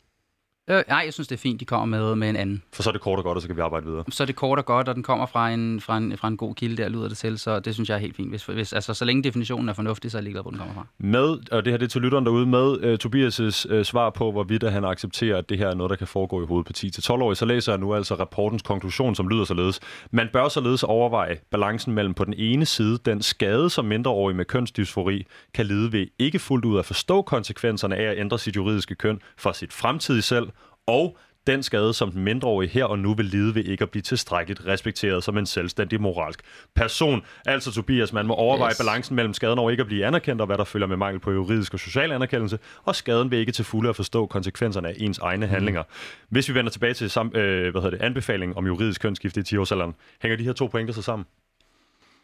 [0.69, 2.63] Øh, nej, jeg synes, det er fint, de kommer med, med en anden.
[2.73, 4.03] For så er det kort og godt, og så kan vi arbejde videre.
[4.09, 6.37] Så er det kort og godt, og den kommer fra en, fra en, fra en
[6.37, 8.29] god kilde, der lyder det til, så det synes jeg er helt fint.
[8.29, 10.73] Hvis, hvis, altså, så længe definitionen er fornuftig, så er jeg ligeglad, hvor den kommer
[10.73, 10.85] fra.
[10.97, 14.31] Med, og det her det er til lytteren derude, med uh, Tobias' uh, svar på,
[14.31, 17.35] hvorvidt han accepterer, at det her er noget, der kan foregå i hovedet på 10-12-årige,
[17.35, 19.79] så læser jeg nu altså rapportens konklusion, som lyder således.
[20.11, 24.45] Man bør således overveje balancen mellem på den ene side den skade, som mindreårige med
[24.45, 28.95] kønsdysfori kan lide ved ikke fuldt ud at forstå konsekvenserne af at ændre sit juridiske
[28.95, 30.47] køn for sit fremtidige selv,
[30.91, 31.17] og
[31.47, 34.65] den skade, som den mindreårige her og nu vil lide ved ikke at blive tilstrækkeligt
[34.65, 36.41] respekteret som en selvstændig moralsk
[36.75, 37.21] person.
[37.45, 38.77] Altså Tobias, man må overveje yes.
[38.77, 41.31] Balancen mellem skaden over ikke at blive anerkendt, og hvad der følger med mangel på
[41.31, 45.19] juridisk og social anerkendelse, og skaden ved ikke til fulde at forstå konsekvenserne af ens
[45.19, 45.51] egne mm.
[45.51, 45.83] handlinger.
[46.29, 49.43] Hvis vi vender tilbage til sam, øh, hvad hedder det, anbefalingen om juridisk kønsskifte i
[49.43, 51.25] 10-årsalderen, hænger de her to pointer så sammen?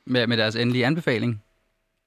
[0.05, 1.43] Med, med deres endelige anbefaling.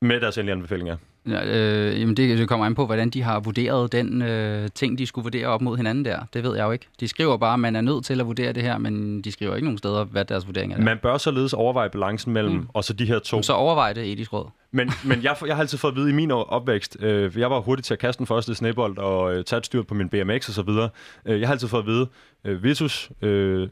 [0.02, 0.92] Med deres endelige anbefalinger.
[0.92, 5.06] Ja, øh, jamen det, kommer an på, hvordan de har vurderet den øh, ting, de
[5.06, 6.18] skulle vurdere op mod hinanden der.
[6.34, 6.86] Det ved jeg jo ikke.
[7.00, 9.54] De skriver bare, at man er nødt til at vurdere det her, men de skriver
[9.54, 10.76] ikke nogen steder, hvad deres vurdering er.
[10.76, 10.84] Der.
[10.84, 12.66] Man bør således overveje balancen mellem mm.
[12.68, 13.42] og så de her to.
[13.42, 14.46] Så overvej det etisk råd.
[14.72, 17.60] Men, men jeg, jeg har altid fået at vide i min opvækst, øh, jeg var
[17.60, 20.48] hurtig til at kaste den første snebold og øh, tage et styr på min BMX
[20.48, 20.88] og så videre.
[21.26, 22.06] Øh, jeg har altid fået at vide,
[22.44, 23.68] øh, Vitus, øh,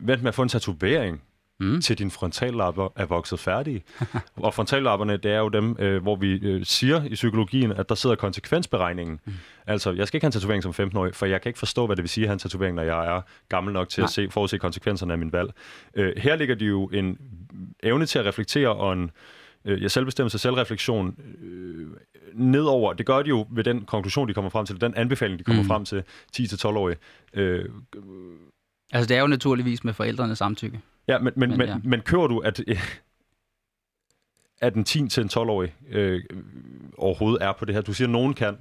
[0.00, 1.22] vent med at få en tatovering,
[1.60, 1.80] mm.
[1.80, 3.82] til din frontallapper er vokset færdige.
[4.36, 7.94] og frontallapperne, det er jo dem, øh, hvor vi øh, siger i psykologien, at der
[7.94, 9.20] sidder konsekvensberegningen.
[9.24, 9.32] Mm.
[9.66, 11.96] Altså, jeg skal ikke have en tatovering som 15-årig, for jeg kan ikke forstå, hvad
[11.96, 14.04] det vil sige at have en tatovering, når jeg er gammel nok til Nej.
[14.04, 15.52] at se, forudse konsekvenserne af min valg.
[15.94, 17.18] Øh, her ligger de jo en
[17.82, 19.10] evne til at reflektere og en
[19.64, 21.86] øh, selvbestemmelse og selvreflektion øh,
[22.34, 22.92] nedover.
[22.92, 25.62] Det gør de jo ved den konklusion, de kommer frem til, den anbefaling, de kommer
[25.62, 25.68] mm.
[25.68, 26.02] frem til
[26.36, 26.96] 10-12-årige.
[27.34, 27.64] Øh,
[28.92, 30.80] Altså det er jo naturligvis med forældrenes samtykke.
[31.08, 31.76] Ja, men, men, Men men, ja.
[31.84, 32.60] men, kører du, at,
[34.60, 36.22] at en 10-12-årig øh,
[36.98, 37.82] overhovedet er på det her?
[37.82, 38.56] Du siger, at nogen kan.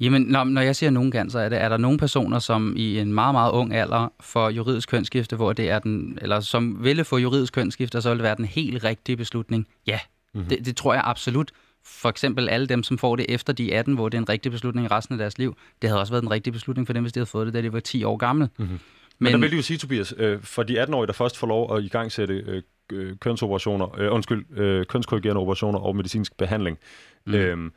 [0.00, 2.74] Jamen, når, når jeg siger nogen kan, så er, det, er der nogle personer, som
[2.76, 6.84] i en meget, meget ung alder får juridisk kønsskifte, hvor det er den, eller som
[6.84, 9.66] ville få juridisk kønsskifte, så vil det være den helt rigtige beslutning.
[9.86, 9.98] Ja,
[10.34, 10.48] mm-hmm.
[10.48, 11.50] det, det tror jeg absolut.
[11.86, 14.28] For eksempel alle dem, som får det efter de er 18, hvor det er en
[14.28, 15.56] rigtig beslutning resten af deres liv.
[15.82, 17.62] Det havde også været en rigtig beslutning for dem, hvis de havde fået det, da
[17.62, 18.48] de var 10 år gamle.
[18.58, 18.78] Mm-hmm.
[19.18, 21.46] Men, men der vil du jo sige, Tobias, øh, for de 18-årige, der først får
[21.46, 22.62] lov at i gang sætte øh,
[22.92, 26.78] øh, kønsoperationer, øh, undskyld, øh, kønskorrigerende operationer og medicinsk behandling,
[27.26, 27.34] mm.
[27.34, 27.70] øh,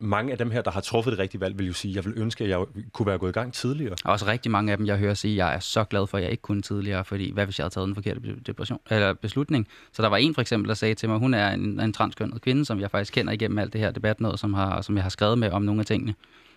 [0.00, 2.12] mange af dem her, der har truffet det rigtige valg, vil jo sige, jeg vil
[2.16, 3.94] ønske, at jeg kunne være gået i gang tidligere.
[4.04, 6.18] Og også rigtig mange af dem, jeg hører sige, at jeg er så glad for,
[6.18, 9.14] at jeg ikke kunne tidligere, fordi hvad hvis jeg havde taget den forkerte depression, eller
[9.14, 9.68] beslutning?
[9.92, 12.42] Så der var en for eksempel, der sagde til mig, hun er en, en transkønnet
[12.42, 15.02] kvinde, som jeg faktisk kender igennem alt det her debat, noget, som, har, som jeg
[15.02, 16.14] har skrevet med om nogle af tingene,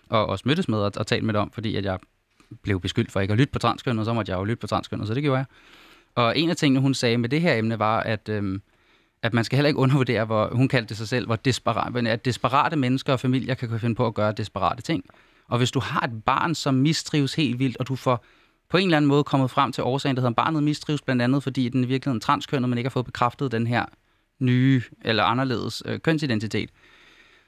[0.08, 1.98] og også mødtes med og, og talt med det om, fordi at jeg
[2.62, 4.66] blev beskyldt for ikke at lytte på transkønnet, og så måtte jeg jo lytte på
[4.66, 5.46] transkønnet, så det gjorde jeg.
[6.14, 8.62] Og en af tingene, hun sagde med det her emne, var, at, øhm,
[9.22, 12.24] at man skal heller ikke undervurdere, hvor hun kaldte det sig selv, hvor desperat, at
[12.24, 15.04] desperate mennesker og familier kan finde på at gøre desperate ting.
[15.48, 18.24] Og hvis du har et barn, som mistrives helt vildt, og du får
[18.68, 21.42] på en eller anden måde kommet frem til årsagen, der hedder, barnet mistrives blandt andet,
[21.42, 23.84] fordi den i virkeligheden transkønnet, man ikke har fået bekræftet den her
[24.38, 26.70] nye eller anderledes øh, kønsidentitet,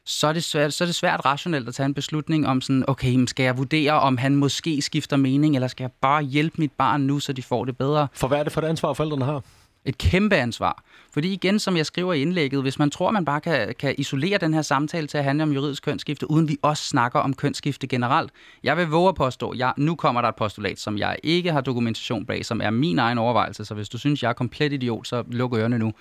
[0.06, 2.84] så er, det svært, så er det svært rationelt at tage en beslutning om sådan,
[2.88, 6.72] okay, skal jeg vurdere, om han måske skifter mening, eller skal jeg bare hjælpe mit
[6.72, 8.08] barn nu, så de får det bedre?
[8.12, 9.42] For hvad er det for et ansvar, forældrene har?
[9.84, 10.84] Et kæmpe ansvar.
[11.12, 14.38] Fordi igen, som jeg skriver i indlægget, hvis man tror, man bare kan, kan isolere
[14.38, 17.86] den her samtale til at handle om juridisk kønsskifte, uden vi også snakker om kønsskifte
[17.86, 18.30] generelt.
[18.62, 21.60] Jeg vil våge at påstå, jeg, nu kommer der et postulat, som jeg ikke har
[21.60, 25.06] dokumentation bag, som er min egen overvejelse, så hvis du synes, jeg er komplet idiot,
[25.06, 25.92] så luk ørerne nu.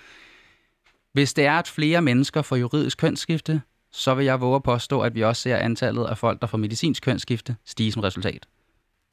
[1.12, 3.62] Hvis det er, at flere mennesker får juridisk kønsskifte,
[3.96, 6.58] så vil jeg våge at påstå, at vi også ser antallet af folk, der får
[6.58, 8.46] medicinsk kønsskifte, stige som resultat.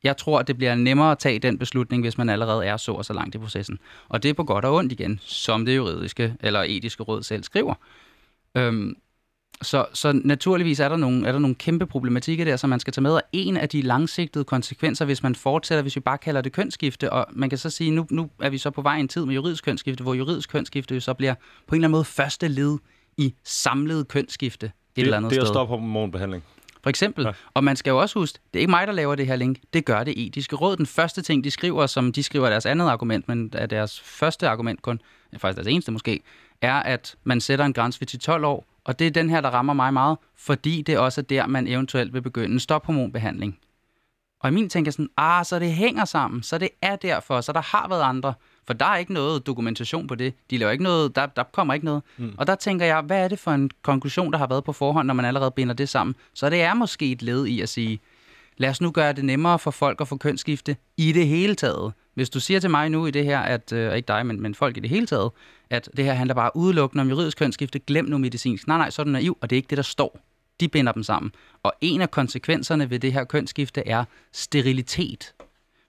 [0.03, 2.91] Jeg tror, at det bliver nemmere at tage den beslutning, hvis man allerede er så
[2.91, 3.79] og så langt i processen.
[4.09, 7.43] Og det er på godt og ondt igen, som det juridiske eller etiske råd selv
[7.43, 7.73] skriver.
[8.57, 8.95] Øhm,
[9.61, 12.93] så, så naturligvis er der, nogle, er der nogle kæmpe problematikker der, som man skal
[12.93, 13.11] tage med.
[13.11, 17.13] Og en af de langsigtede konsekvenser, hvis man fortsætter, hvis vi bare kalder det kønsskifte,
[17.13, 19.25] og man kan så sige, nu, nu er vi så på vej i en tid
[19.25, 21.33] med juridisk kønsskifte, hvor juridisk kønsskifte jo så bliver
[21.67, 22.77] på en eller anden måde første led
[23.17, 25.49] i samlet kønsskifte et det, eller andet det er sted.
[25.49, 26.43] at stoppe hormonbehandling.
[26.83, 27.25] For eksempel.
[27.25, 27.31] Ja.
[27.53, 29.59] Og man skal jo også huske, det er ikke mig, der laver det her link.
[29.73, 30.77] Det gør det etiske råd.
[30.77, 34.49] Den første ting, de skriver, som de skriver deres andet argument, men er deres første
[34.49, 35.01] argument kun,
[35.33, 36.19] ja, faktisk deres eneste måske,
[36.61, 38.65] er, at man sætter en grænse ved 10-12 år.
[38.83, 41.67] Og det er den her, der rammer mig meget, fordi det også er der, man
[41.67, 43.59] eventuelt vil begynde en stophormonbehandling.
[44.39, 47.53] Og i min tænker sådan, ah, så det hænger sammen, så det er derfor, så
[47.53, 48.33] der har været andre.
[48.67, 50.33] For der er ikke noget dokumentation på det.
[50.49, 52.03] De laver ikke noget, der, der kommer ikke noget.
[52.17, 52.33] Mm.
[52.37, 55.07] Og der tænker jeg, hvad er det for en konklusion, der har været på forhånd,
[55.07, 56.15] når man allerede binder det sammen?
[56.33, 57.99] Så det er måske et led i at sige,
[58.57, 61.93] lad os nu gøre det nemmere for folk at få kønsskifte i det hele taget.
[62.13, 64.55] Hvis du siger til mig nu i det her, at, øh, ikke dig, men, men
[64.55, 65.31] folk i det hele taget,
[65.69, 68.67] at det her handler bare udelukkende om juridisk kønsskifte, glem nu medicinsk.
[68.67, 70.19] Nej, nej, så er du naiv, og det er ikke det, der står.
[70.59, 71.31] De binder dem sammen.
[71.63, 75.33] Og en af konsekvenserne ved det her kønsskifte er sterilitet.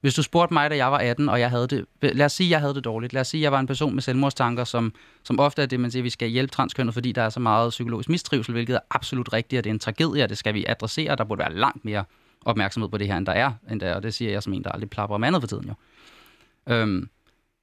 [0.04, 1.84] Hvis du spurgte mig, da jeg var 18, og jeg havde det...
[2.02, 3.12] Lad os sige, jeg havde det dårligt.
[3.12, 4.92] Lad os sige, jeg var en person med selvmordstanker, som,
[5.22, 7.70] som ofte er det, man siger, vi skal hjælpe transkønnet, fordi der er så meget
[7.70, 10.64] psykologisk mistrivsel, hvilket er absolut rigtigt, og det er en tragedie, og det skal vi
[10.68, 11.16] adressere.
[11.16, 12.04] Der burde være langt mere
[12.44, 13.52] opmærksomhed på det her, end der er.
[13.70, 15.68] End der, og det siger jeg som en, der aldrig plapper om andet for tiden
[15.68, 15.74] jo.
[16.74, 17.08] Øhm,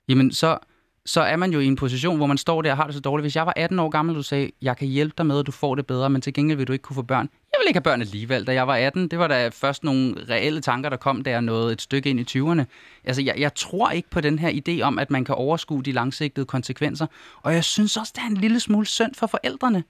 [0.08, 0.58] jamen, så,
[1.06, 3.02] så er man jo i en position, hvor man står der og har det så
[3.02, 3.24] dårligt.
[3.24, 5.48] Hvis jeg var 18 år gammel, og du sagde, jeg kan hjælpe dig med, at
[5.48, 7.30] du får det bedre, men til gengæld vil du ikke kunne få børn.
[7.62, 8.48] Vil ikke have børn alligevel.
[8.48, 11.74] Da jeg var 18, det var da først nogle reelle tanker, der kom, der nåede
[11.74, 12.64] et stykke ind i 20'erne.
[13.04, 15.92] Altså, jeg, jeg tror ikke på den her idé om, at man kan overskue de
[15.92, 17.08] langsigtede konsekvenser.
[17.42, 19.84] Og jeg synes også, det er en lille smule synd for forældrene.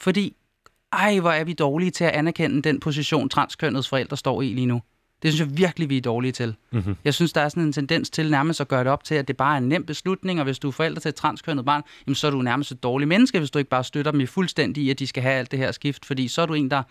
[0.00, 0.36] Fordi,
[0.92, 4.66] ej, hvor er vi dårlige til at anerkende den position, transkønnets forældre står i lige
[4.66, 4.82] nu.
[5.22, 6.54] Det synes jeg virkelig, vi er dårlige til.
[6.70, 6.96] Mm-hmm.
[7.04, 9.28] Jeg synes, der er sådan en tendens til nærmest at gøre det op til, at
[9.28, 11.82] det bare er en nem beslutning, og hvis du er forældre til et transkønnet barn,
[12.06, 14.26] jamen, så er du nærmest et dårligt menneske, hvis du ikke bare støtter dem i
[14.26, 16.70] fuldstændig i, at de skal have alt det her skift, fordi så er du en,
[16.70, 16.82] der...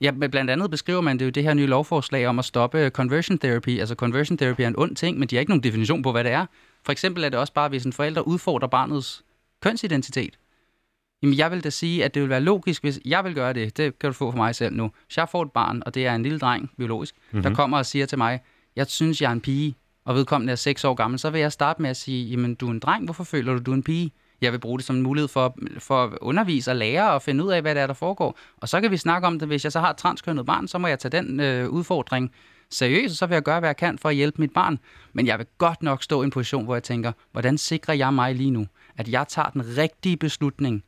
[0.00, 3.38] Ja, blandt andet beskriver man det jo det her nye lovforslag om at stoppe conversion
[3.38, 3.80] therapy.
[3.80, 6.24] Altså conversion therapy er en ond ting, men de har ikke nogen definition på, hvad
[6.24, 6.46] det er.
[6.84, 9.24] For eksempel er det også bare, hvis en forælder udfordrer barnets
[9.62, 10.38] kønsidentitet.
[11.22, 13.76] Jamen, jeg vil da sige, at det vil være logisk, hvis jeg vil gøre det.
[13.76, 14.90] Det kan du få for mig selv nu.
[15.06, 17.42] Hvis jeg får et barn, og det er en lille dreng, biologisk, mm-hmm.
[17.42, 18.40] der kommer og siger til mig,
[18.76, 21.52] jeg synes, jeg er en pige, og vedkommende er 6 år gammel, så vil jeg
[21.52, 23.82] starte med at sige, jamen, du er en dreng, hvorfor føler du, du er en
[23.82, 24.12] pige?
[24.40, 27.44] Jeg vil bruge det som en mulighed for, for at undervise og lære og finde
[27.44, 28.38] ud af, hvad det er, der foregår.
[28.56, 29.48] Og så kan vi snakke om det.
[29.48, 32.32] Hvis jeg så har et transkønnet barn, så må jeg tage den øh, udfordring
[32.70, 34.78] seriøst, så vil jeg gøre, hvad jeg kan for at hjælpe mit barn.
[35.12, 38.14] Men jeg vil godt nok stå i en position, hvor jeg tænker, hvordan sikrer jeg
[38.14, 38.66] mig lige nu,
[38.96, 40.84] at jeg tager den rigtige beslutning,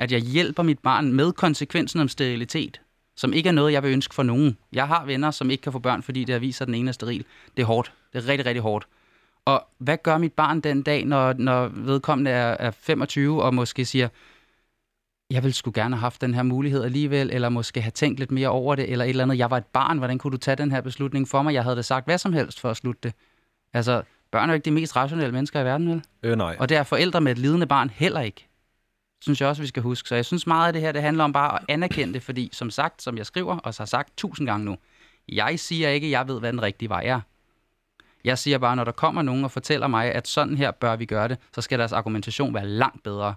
[0.00, 2.80] at jeg hjælper mit barn med konsekvensen om sterilitet,
[3.16, 4.56] som ikke er noget, jeg vil ønske for nogen.
[4.72, 6.74] Jeg har venner, som ikke kan få børn, fordi det har vist sig, at den
[6.74, 7.24] ene er steril.
[7.56, 7.92] Det er hårdt.
[8.12, 8.86] Det er rigtig, rigtig hårdt.
[9.44, 13.84] Og hvad gør mit barn den dag, når, når vedkommende er, er 25 og måske
[13.84, 14.08] siger,
[15.30, 18.30] jeg ville sgu gerne have haft den her mulighed alligevel, eller måske have tænkt lidt
[18.30, 19.38] mere over det, eller et eller andet.
[19.38, 21.54] Jeg var et barn, hvordan kunne du tage den her beslutning for mig?
[21.54, 23.12] Jeg havde da sagt hvad som helst for at slutte det.
[23.72, 26.02] Altså, børn er jo ikke de mest rationelle mennesker i verden, vel?
[26.22, 26.56] Øh, nej.
[26.58, 28.48] Og det er forældre med et lidende barn heller ikke
[29.24, 30.08] synes jeg også, vi skal huske.
[30.08, 32.50] Så jeg synes meget af det her, det handler om bare at anerkende det, fordi
[32.52, 34.76] som sagt, som jeg skriver, og så har sagt tusind gange nu,
[35.28, 37.20] jeg siger ikke, at jeg ved, hvad den rigtige vej er.
[38.24, 41.04] Jeg siger bare, når der kommer nogen og fortæller mig, at sådan her bør vi
[41.04, 43.34] gøre det, så skal deres argumentation være langt bedre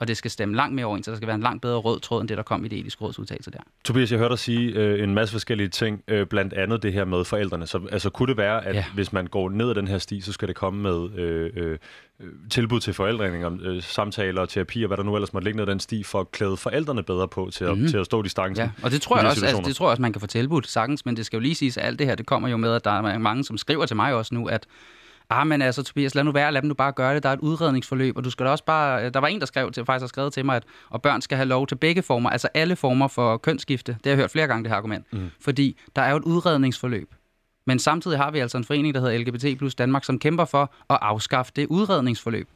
[0.00, 2.00] og det skal stemme langt mere overens, så der skal være en langt bedre rød
[2.00, 3.58] tråd, end det, der kom i det etiske råds udtalelse der.
[3.84, 7.04] Tobias, jeg hørte dig sige øh, en masse forskellige ting, øh, blandt andet det her
[7.04, 7.66] med forældrene.
[7.66, 8.84] Så altså, kunne det være, at ja.
[8.94, 11.78] hvis man går ned ad den her sti, så skal det komme med øh, øh,
[12.50, 15.68] tilbud til forældreninger, øh, samtaler og terapi, og hvad der nu ellers måtte ligge ned
[15.68, 17.88] ad den sti, for at klæde forældrene bedre på til at, mm-hmm.
[17.88, 18.64] til at stå distancen.
[18.64, 20.68] Ja, og det tror, jeg også, altså, det tror jeg også, man kan få tilbudt
[20.68, 22.74] sagtens, men det skal jo lige siges, at alt det her, det kommer jo med,
[22.74, 24.66] at der er mange, som skriver til mig også nu, at
[25.30, 27.22] Ah, men altså, Tobias, lad nu være, lad dem nu bare gøre det.
[27.22, 29.10] Der er et udredningsforløb, og du skal da også bare...
[29.10, 31.36] Der var en, der skrev til, faktisk har skrevet til mig, at og børn skal
[31.36, 33.92] have lov til begge former, altså alle former for kønsskifte.
[33.92, 35.12] Det har jeg hørt flere gange, det her argument.
[35.12, 35.30] Mm.
[35.40, 37.14] Fordi der er jo et udredningsforløb.
[37.66, 40.62] Men samtidig har vi altså en forening, der hedder LGBT plus Danmark, som kæmper for
[40.90, 42.48] at afskaffe det udredningsforløb.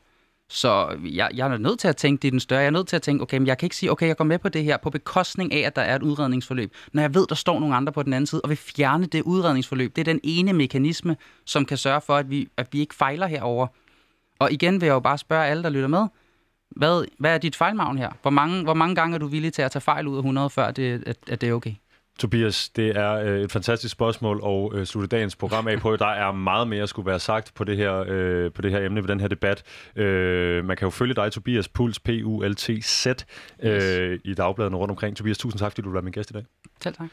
[0.53, 2.61] Så jeg, jeg er nødt til at tænke, det er den større.
[2.61, 4.25] Jeg er nødt til at tænke, okay, men jeg kan ikke sige, okay, jeg går
[4.25, 6.75] med på det her på bekostning af, at der er et udredningsforløb.
[6.93, 9.23] Når jeg ved, der står nogle andre på den anden side, og vil fjerne det
[9.23, 9.97] udredningsforløb.
[9.97, 13.27] Det er den ene mekanisme, som kan sørge for, at vi, at vi ikke fejler
[13.27, 13.67] herover.
[14.39, 16.07] Og igen vil jeg jo bare spørge alle, der lytter med,
[16.71, 18.11] hvad, hvad er dit fejlmavn her?
[18.23, 20.51] Hvor mange, hvor mange gange er du villig til at tage fejl ud af 100,
[20.51, 21.75] før det, at, at det er okay?
[22.19, 25.97] Tobias, det er øh, et fantastisk spørgsmål og øh, slutte dagens program af på.
[25.97, 29.01] Der er meget mere, skulle være sagt på det her, øh, på det her emne,
[29.01, 29.63] på den her debat.
[29.97, 33.07] Øh, man kan jo følge dig, Tobias Puls, P-U-L-T-Z,
[33.63, 34.21] øh, yes.
[34.25, 35.17] i dagbladene rundt omkring.
[35.17, 36.45] Tobias, tusind tak, fordi du var min gæst i dag.
[36.83, 37.09] Selv tak.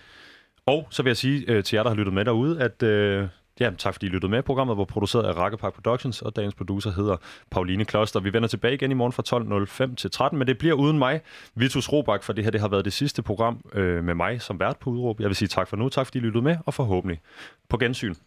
[0.65, 3.27] Og så vil jeg sige øh, til jer, der har lyttet med derude, at øh,
[3.59, 4.43] Ja, tak fordi I lyttede med.
[4.43, 7.17] Programmet var produceret af Rakkepark Productions, og dagens producer hedder
[7.51, 8.19] Pauline Kloster.
[8.19, 11.21] Vi vender tilbage igen i morgen fra 12.05 til 13, men det bliver uden mig,
[11.55, 14.59] Vitus Robak, for det her det har været det sidste program øh, med mig som
[14.59, 15.19] vært på Udråb.
[15.19, 17.21] Jeg vil sige tak for nu, tak fordi I lyttede med, og forhåbentlig
[17.69, 18.15] på gensyn.